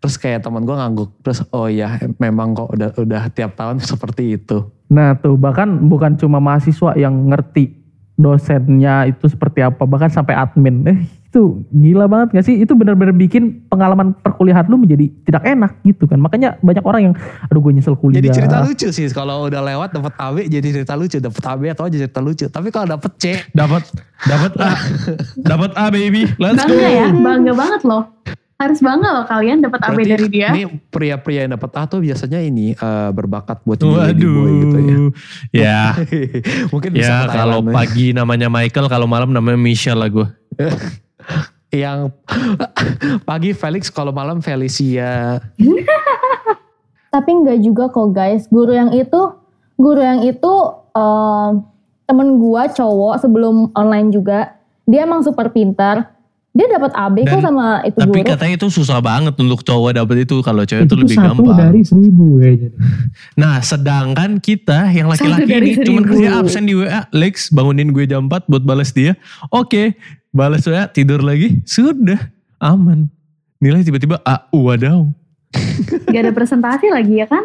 [0.00, 1.12] Terus kayak teman gue ngangguk.
[1.20, 4.64] Terus oh ya memang kok udah udah tiap tahun seperti itu.
[4.88, 7.85] Nah tuh bahkan bukan cuma mahasiswa yang ngerti
[8.16, 9.84] dosennya itu seperti apa.
[9.84, 10.82] Bahkan sampai admin.
[10.96, 11.00] Eh
[11.36, 12.56] itu gila banget gak sih?
[12.64, 16.16] Itu benar-benar bikin pengalaman perkuliahan lu menjadi tidak enak gitu kan.
[16.16, 17.14] Makanya banyak orang yang
[17.52, 18.24] aduh gue nyesel kuliah.
[18.24, 21.84] Jadi cerita lucu sih kalau udah lewat dapat AB jadi cerita lucu, dapat AB atau
[21.84, 22.46] aja cerita lucu.
[22.48, 23.84] Tapi kalau dapet C, Dapat
[24.24, 24.72] dapat A.
[25.52, 26.24] Dapat A baby.
[26.40, 26.72] Let's go.
[26.72, 28.02] Bangga ya, bangga banget loh.
[28.56, 30.48] Harus bangga loh kalian dapat AB berarti dari dia.
[30.48, 34.98] Ini pria-pria yang dapat A tuh biasanya ini eh, berbakat buat jadi boy gitu ya.
[35.52, 35.80] Ya,
[36.72, 37.68] Mungkin bisa ya kalau ya.
[37.68, 40.26] pagi namanya Michael, kalau malam namanya Michelle lah gue.
[41.74, 42.08] yang
[43.28, 45.44] pagi Felix kalau malam Felicia.
[47.12, 48.48] Tapi enggak juga kok guys.
[48.48, 49.20] Guru yang itu,
[49.76, 50.54] guru yang itu
[50.96, 51.50] eh,
[52.08, 54.56] temen gua cowok sebelum online juga.
[54.88, 56.15] Dia emang super pintar.
[56.56, 58.28] Dia dapat AB kok sama itu Tapi guru.
[58.32, 60.40] katanya itu susah banget untuk cowok dapet itu.
[60.40, 61.58] Kalau cewek itu itu tuh lebih satu gampang.
[61.60, 62.70] dari seribu kayaknya.
[63.36, 66.10] Nah sedangkan kita yang laki-laki ini cuman seribu.
[66.16, 67.04] kerja absen di WA.
[67.12, 69.20] Lex bangunin gue jam 4 buat balas dia.
[69.52, 70.00] Oke
[70.32, 71.60] balas WA tidur lagi.
[71.68, 73.12] Sudah aman.
[73.60, 75.12] Nilai tiba-tiba A wadaw.
[76.12, 77.44] Gak ada presentasi lagi ya kan?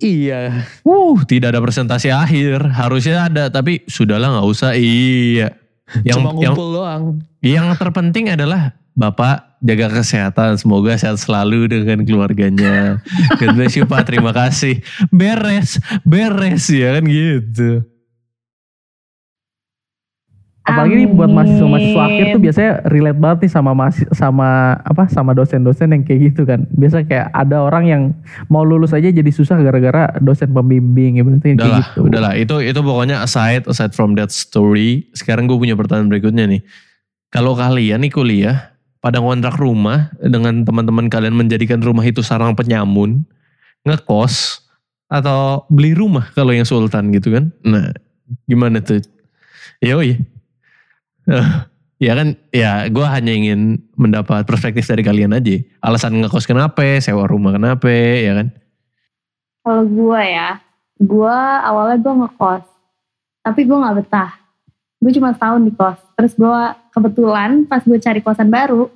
[0.00, 0.64] Iya.
[0.80, 2.64] Wuh tidak ada presentasi akhir.
[2.72, 4.72] Harusnya ada tapi sudahlah nggak usah.
[4.72, 5.59] Iya.
[6.06, 7.02] Yang, Cuma yang, ngumpul doang.
[7.42, 10.58] yang terpenting adalah Bapak jaga kesehatan.
[10.60, 13.00] Semoga sehat selalu dengan keluarganya.
[13.40, 14.08] God bless you Pak.
[14.08, 14.82] Terima kasih.
[15.08, 15.78] Beres.
[16.02, 17.84] Beres ya kan gitu.
[20.70, 23.72] Apalagi nih buat mahasiswa-mahasiswa akhir tuh biasanya relate banget nih sama
[24.14, 24.48] sama
[24.86, 26.64] apa sama dosen-dosen yang kayak gitu kan.
[26.70, 28.02] Biasa kayak ada orang yang
[28.46, 32.00] mau lulus aja jadi susah gara-gara dosen pembimbing ya berarti kayak Udahlah, gitu.
[32.06, 32.32] udahlah.
[32.38, 35.10] Itu itu pokoknya aside aside from that story.
[35.12, 36.62] Sekarang gue punya pertanyaan berikutnya nih.
[37.30, 43.24] Kalau kalian nih kuliah pada ngontrak rumah dengan teman-teman kalian menjadikan rumah itu sarang penyamun,
[43.88, 44.66] ngekos
[45.10, 47.50] atau beli rumah kalau yang sultan gitu kan?
[47.66, 47.90] Nah,
[48.46, 49.02] gimana tuh?
[49.82, 50.20] Yoi.
[52.00, 55.60] Ya kan, ya gue hanya ingin mendapat perspektif dari kalian aja.
[55.84, 58.48] Alasan ngekos kenapa, sewa rumah kenapa, ya kan?
[59.60, 60.64] Kalau gue ya,
[60.96, 62.64] gue awalnya gue ngekos,
[63.44, 64.32] tapi gue nggak betah.
[64.96, 66.00] Gue cuma setahun di kos.
[66.16, 66.60] Terus gue
[66.92, 68.88] kebetulan pas gue cari kosan baru,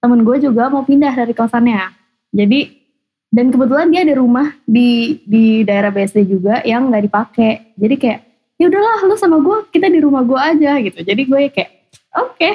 [0.00, 1.92] temen gue juga mau pindah dari kosannya.
[2.32, 2.80] Jadi
[3.28, 7.52] dan kebetulan dia ada rumah di di daerah BSD juga yang nggak dipakai.
[7.76, 8.20] Jadi kayak
[8.58, 10.98] ya udahlah lu sama gue kita di rumah gue aja gitu.
[11.00, 11.70] Jadi gue kayak
[12.18, 12.50] oke.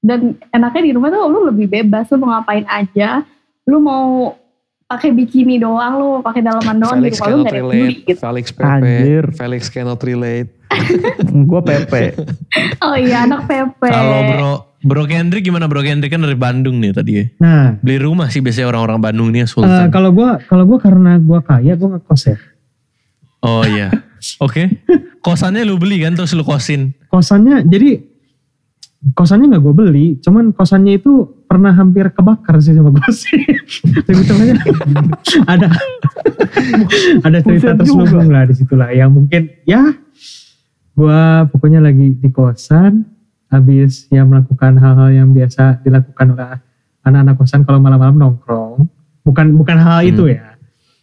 [0.00, 3.20] Dan enaknya di rumah tuh lu lebih bebas, lu mau ngapain aja,
[3.68, 4.32] lu mau
[4.88, 7.60] pakai bikini doang, lu mau pakai dalaman doang di Felix rumah lu cannot gak ada
[7.60, 8.20] peduli gitu.
[8.20, 8.64] Felix PP.
[8.64, 9.24] Anjir.
[9.36, 10.50] Felix cannot relate.
[11.50, 11.94] gue PP.
[12.84, 13.80] Oh iya anak PP.
[13.92, 17.24] Kalau bro Bro Kendrick gimana Bro Kendrick kan dari Bandung nih tadi ya.
[17.36, 19.92] Nah, Beli rumah sih biasanya orang-orang Bandung nih eh, Sultan.
[19.92, 22.36] kalau gua kalau gua karena gua kaya, gua ngekos ya.
[23.44, 23.92] oh iya.
[24.44, 24.80] Oke.
[25.20, 26.96] Kosannya lu beli kan terus lu kosin.
[27.08, 28.00] Kosannya jadi
[29.12, 33.40] kosannya nggak gue beli, cuman kosannya itu pernah hampir kebakar sih sama gue sih.
[34.08, 34.54] Lebih tepatnya
[35.44, 35.68] ada
[37.26, 38.92] ada cerita terselubung lah di situ lah.
[38.92, 39.92] Yang mungkin ya
[40.92, 43.04] gue pokoknya lagi di kosan,
[43.48, 46.56] habis ya melakukan hal-hal yang biasa dilakukan oleh
[47.00, 48.84] anak-anak kosan kalau malam-malam nongkrong.
[49.20, 50.32] Bukan bukan hal itu Hmm.
[50.32, 50.46] ya,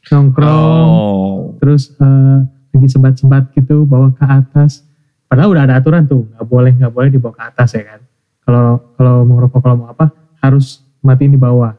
[0.09, 1.53] nongkrong Oh.
[1.61, 2.39] terus eh,
[2.77, 4.85] lagi sebat-sebat gitu bawa ke atas.
[5.27, 7.99] Padahal udah ada aturan tuh nggak boleh nggak boleh dibawa ke atas ya kan?
[8.47, 11.75] Kalau kalau mau ngerokok kalau mau apa harus matiin di bawah.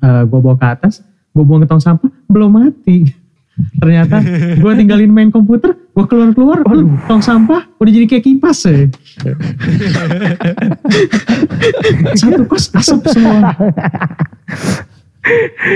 [0.00, 3.10] Eh gue bawa ke atas gue buang ke tong sampah belum mati.
[3.82, 4.22] Ternyata
[4.58, 6.62] gue tinggalin main komputer gue keluar keluar
[7.10, 8.86] tong sampah udah jadi kayak kipas ya
[12.22, 13.50] satu kos asap semua.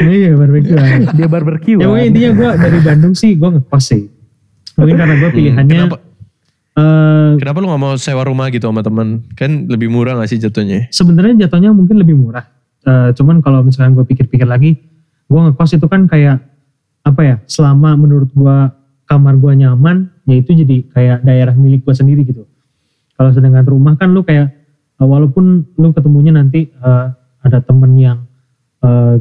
[0.06, 0.78] Iya barbecue.
[1.18, 1.76] Dia barbecue.
[1.76, 4.08] Ya pokoknya intinya gue dari Bandung sih gue ngekos sih.
[4.82, 5.96] Mungkin karena gue pilihannya Kenapa?
[6.72, 9.22] eh Kenapa lu gak mau sewa rumah gitu sama temen?
[9.38, 10.90] Kan lebih murah gak sih jatuhnya?
[10.90, 12.44] sebenarnya jatuhnya mungkin lebih murah.
[12.82, 14.74] Eh, cuman kalau misalkan gue pikir-pikir lagi,
[15.30, 16.42] gue ngekos itu kan kayak
[17.06, 17.36] apa ya?
[17.46, 18.56] Selama menurut gue
[19.06, 22.42] kamar gue nyaman, ya itu jadi kayak daerah milik gue sendiri gitu.
[23.14, 24.50] Kalau sedangkan rumah kan lu kayak
[24.98, 27.06] eh, walaupun lu ketemunya nanti eh,
[27.42, 28.18] ada temen yang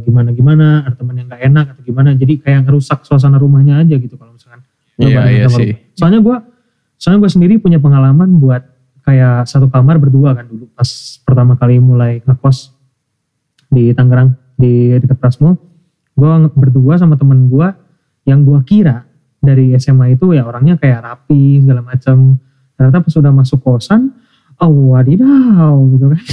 [0.01, 4.18] gimana-gimana, ada temen yang gak enak atau gimana, jadi kayak ngerusak suasana rumahnya aja gitu
[4.18, 4.66] kalau misalkan.
[5.02, 5.72] Iya, bareng iya sama sih.
[5.97, 6.38] Soalnya gue,
[7.02, 8.64] soalnya gue sendiri punya pengalaman buat
[9.02, 10.88] kayak satu kamar berdua kan dulu pas
[11.26, 12.78] pertama kali mulai ngekos
[13.74, 15.58] di Tangerang di dekat Prasmo.
[16.14, 17.68] Gue berdua sama temen gue
[18.30, 19.10] yang gue kira
[19.41, 22.38] dari SMA itu ya orangnya kayak rapi segala macam.
[22.78, 24.14] Ternyata pas sudah masuk kosan,
[24.62, 26.24] oh wadidaw gitu kan.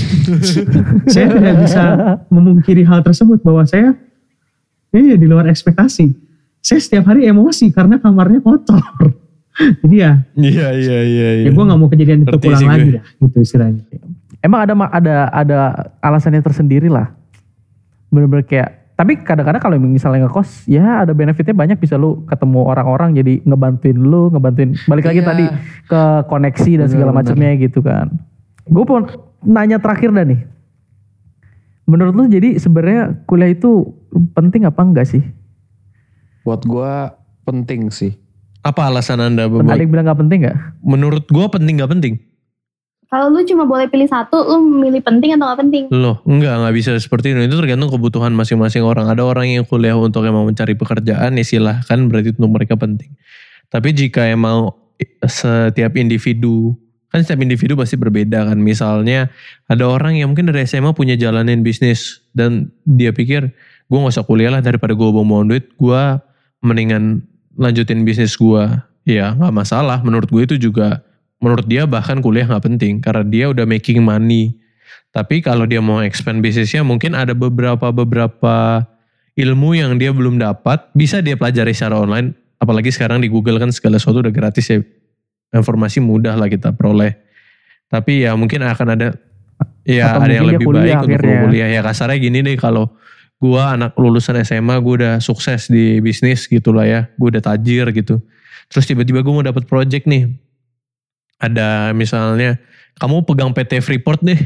[1.13, 1.85] saya tidak bisa
[2.29, 3.97] memungkiri hal tersebut bahwa saya
[4.93, 6.28] iya di luar ekspektasi.
[6.59, 8.83] Saya setiap hari emosi karena kamarnya kotor.
[9.83, 11.29] Jadi ya, Iya, iya, iya.
[11.47, 13.83] ya gue nggak mau kejadian itu Ngerti pulang lagi ya, gitu istilahnya.
[14.39, 15.59] Emang ada ada ada
[15.99, 17.11] alasannya tersendiri lah.
[18.15, 23.15] Bener-bener kayak tapi kadang-kadang kalau misalnya ngekos ya ada benefitnya banyak bisa lu ketemu orang-orang
[23.15, 25.27] jadi ngebantuin lu ngebantuin balik lagi Iya.
[25.31, 25.45] tadi
[25.87, 28.11] ke koneksi dan segala macamnya gitu kan.
[28.67, 29.07] Gue pun
[29.47, 30.43] nanya terakhir dah nih.
[31.87, 33.91] Menurut lu jadi sebenarnya kuliah itu
[34.35, 35.23] penting apa enggak sih?
[36.49, 36.93] Buat gue
[37.45, 38.17] penting sih.
[38.65, 39.45] Apa alasan anda?
[39.45, 40.57] Ada yang bilang gak penting gak?
[40.81, 42.17] Menurut gue penting gak penting?
[43.13, 45.85] Kalau lu cuma boleh pilih satu, lu milih penting atau gak penting?
[45.93, 47.45] Loh, enggak, enggak bisa seperti itu.
[47.45, 49.13] Itu tergantung kebutuhan masing-masing orang.
[49.13, 53.13] Ada orang yang kuliah untuk emang mencari pekerjaan, ya silahkan berarti untuk mereka penting.
[53.69, 54.73] Tapi jika emang
[55.29, 56.73] setiap individu,
[57.13, 58.57] kan setiap individu pasti berbeda kan.
[58.57, 59.29] Misalnya
[59.69, 63.53] ada orang yang mungkin dari SMA punya jalanin bisnis dan dia pikir
[63.89, 66.03] gue gak usah kuliah lah daripada gue buang-buang duit, gue
[66.65, 67.25] mendingan
[67.59, 68.65] lanjutin bisnis gue.
[69.09, 71.01] Ya gak masalah, menurut gue itu juga,
[71.41, 74.59] menurut dia bahkan kuliah gak penting karena dia udah making money
[75.09, 78.85] tapi kalau dia mau expand bisnisnya mungkin ada beberapa beberapa
[79.35, 82.37] ilmu yang dia belum dapat bisa dia pelajari secara online.
[82.59, 84.83] Apalagi sekarang di Google kan segala sesuatu udah gratis ya.
[85.55, 87.17] Informasi mudah lah kita peroleh.
[87.89, 89.09] Tapi ya mungkin akan ada
[89.89, 91.69] ya Atau ada yang lebih kuliah baik untuk kuliah.
[91.73, 92.93] Ya kasarnya gini deh kalau
[93.39, 97.01] gua anak lulusan SMA gue udah sukses di bisnis gitu lah ya.
[97.15, 98.19] Gue udah tajir gitu.
[98.69, 100.29] Terus tiba-tiba gue mau dapat project nih.
[101.39, 102.59] Ada misalnya
[102.99, 104.39] kamu pegang PT Freeport deh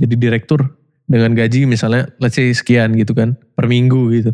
[0.00, 0.64] jadi direktur
[1.04, 4.30] dengan gaji misalnya let's say sekian gitu kan per minggu gitu.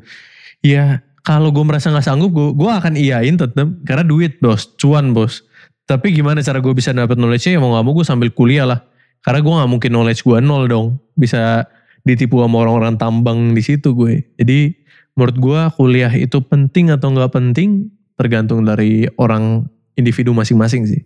[0.62, 5.10] Ya kalau gue merasa nggak sanggup gue gue akan iyain tetap karena duit bos cuan
[5.10, 5.42] bos.
[5.84, 8.80] Tapi gimana cara gue bisa dapat knowledge-nya ya mau gak mau gue sambil kuliah lah.
[9.20, 10.96] Karena gue gak mungkin knowledge gue nol dong.
[11.12, 11.68] Bisa
[12.04, 14.22] ditipu sama orang-orang tambang di situ gue.
[14.36, 14.76] Jadi
[15.16, 21.02] menurut gue kuliah itu penting atau nggak penting tergantung dari orang individu masing-masing sih.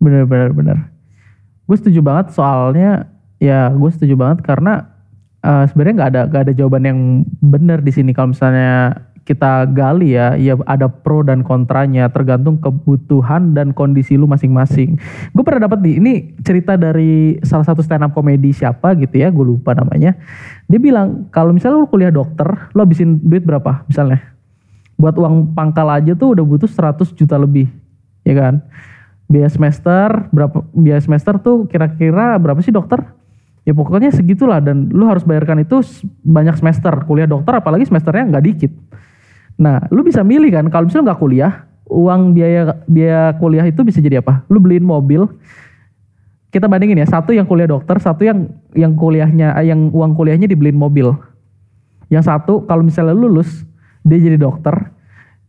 [0.00, 0.78] Bener bener bener.
[1.66, 3.10] Gue setuju banget soalnya
[3.42, 4.86] ya gue setuju banget karena
[5.42, 7.00] eh, sebenarnya nggak ada nggak ada jawaban yang
[7.42, 8.96] benar di sini kalau misalnya
[9.30, 14.98] kita gali ya, ya ada pro dan kontranya tergantung kebutuhan dan kondisi lu masing-masing.
[15.30, 16.12] Gue pernah dapat nih, ini
[16.42, 20.18] cerita dari salah satu stand up komedi siapa gitu ya, gue lupa namanya.
[20.66, 24.18] Dia bilang kalau misalnya lu kuliah dokter, lu habisin duit berapa misalnya?
[24.98, 27.70] Buat uang pangkal aja tuh udah butuh 100 juta lebih,
[28.26, 28.66] ya kan?
[29.30, 32.98] biaya semester berapa biaya semester tuh kira-kira berapa sih dokter?
[33.62, 35.78] Ya pokoknya segitulah dan lu harus bayarkan itu
[36.26, 38.72] banyak semester kuliah dokter apalagi semesternya nggak dikit.
[39.60, 41.52] Nah, lu bisa milih kan kalau misalnya nggak kuliah,
[41.84, 44.48] uang biaya biaya kuliah itu bisa jadi apa?
[44.48, 45.28] Lu beliin mobil.
[46.50, 50.50] Kita bandingin ya, satu yang kuliah dokter, satu yang yang kuliahnya eh, yang uang kuliahnya
[50.50, 51.14] dibeliin mobil.
[52.10, 53.62] Yang satu kalau misalnya lulus
[54.02, 54.90] dia jadi dokter,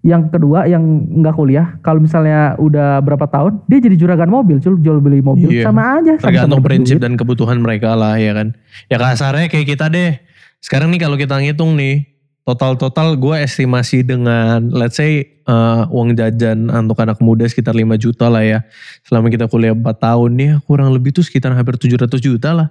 [0.05, 0.84] yang kedua yang
[1.24, 5.49] nggak kuliah, kalau misalnya udah berapa tahun, dia jadi juragan mobil, jual, jual beli mobil,
[5.49, 5.70] Iya.
[5.70, 6.22] sama aja.
[6.22, 7.05] Tergantung prinsip duit.
[7.05, 8.53] dan kebutuhan mereka lah ya kan.
[8.86, 10.22] Ya kasarnya kayak kita deh.
[10.62, 12.05] Sekarang nih kalau kita ngitung nih,
[12.52, 18.28] total-total gue estimasi dengan let's say eh, uang jajan untuk anak muda sekitar 5 juta
[18.28, 18.60] lah ya.
[19.08, 22.68] Selama kita kuliah 4 tahun nih kurang lebih tuh sekitar hampir 700 juta lah.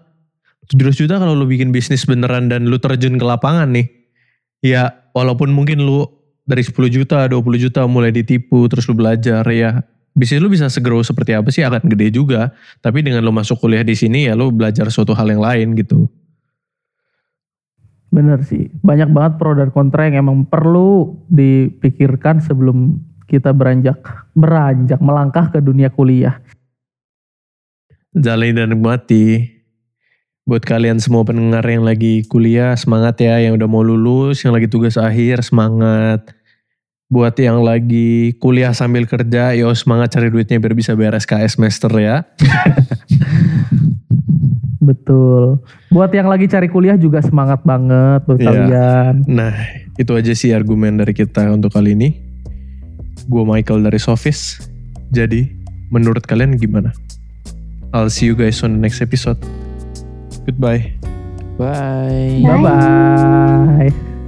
[0.69, 3.89] 700 juta kalau lu bikin bisnis beneran dan lu terjun ke lapangan nih.
[4.61, 6.05] Ya walaupun mungkin lu
[6.45, 9.81] dari 10 juta, 20 juta mulai ditipu terus lu belajar ya.
[10.13, 12.53] Bisnis lu bisa segrow seperti apa sih akan gede juga.
[12.85, 16.05] Tapi dengan lu masuk kuliah di sini ya lu belajar suatu hal yang lain gitu.
[18.11, 22.99] Bener sih, banyak banget pro dan kontra yang emang perlu dipikirkan sebelum
[23.31, 24.03] kita beranjak
[24.35, 26.43] beranjak melangkah ke dunia kuliah.
[28.11, 29.47] Jalani dan nikmati.
[30.43, 33.39] Buat kalian semua pendengar yang lagi kuliah, semangat ya.
[33.39, 36.35] Yang udah mau lulus, yang lagi tugas akhir, semangat.
[37.07, 41.95] Buat yang lagi kuliah sambil kerja, yo semangat cari duitnya biar bisa bayar SKS semester
[41.95, 42.27] ya.
[44.91, 45.63] Betul.
[45.89, 48.47] Buat yang lagi cari kuliah juga semangat banget buat Iya.
[48.51, 49.15] kalian.
[49.31, 49.55] Nah,
[49.95, 52.19] itu aja sih argumen dari kita untuk kali ini.
[53.31, 54.59] Gue Michael dari Sofis.
[55.15, 55.47] Jadi,
[55.89, 56.91] menurut kalian gimana?
[57.91, 59.39] I'll see you guys on the next episode.
[60.47, 60.95] Goodbye.
[61.55, 62.43] Bye.
[62.43, 62.59] Bye.
[62.59, 64.20] Bye bye.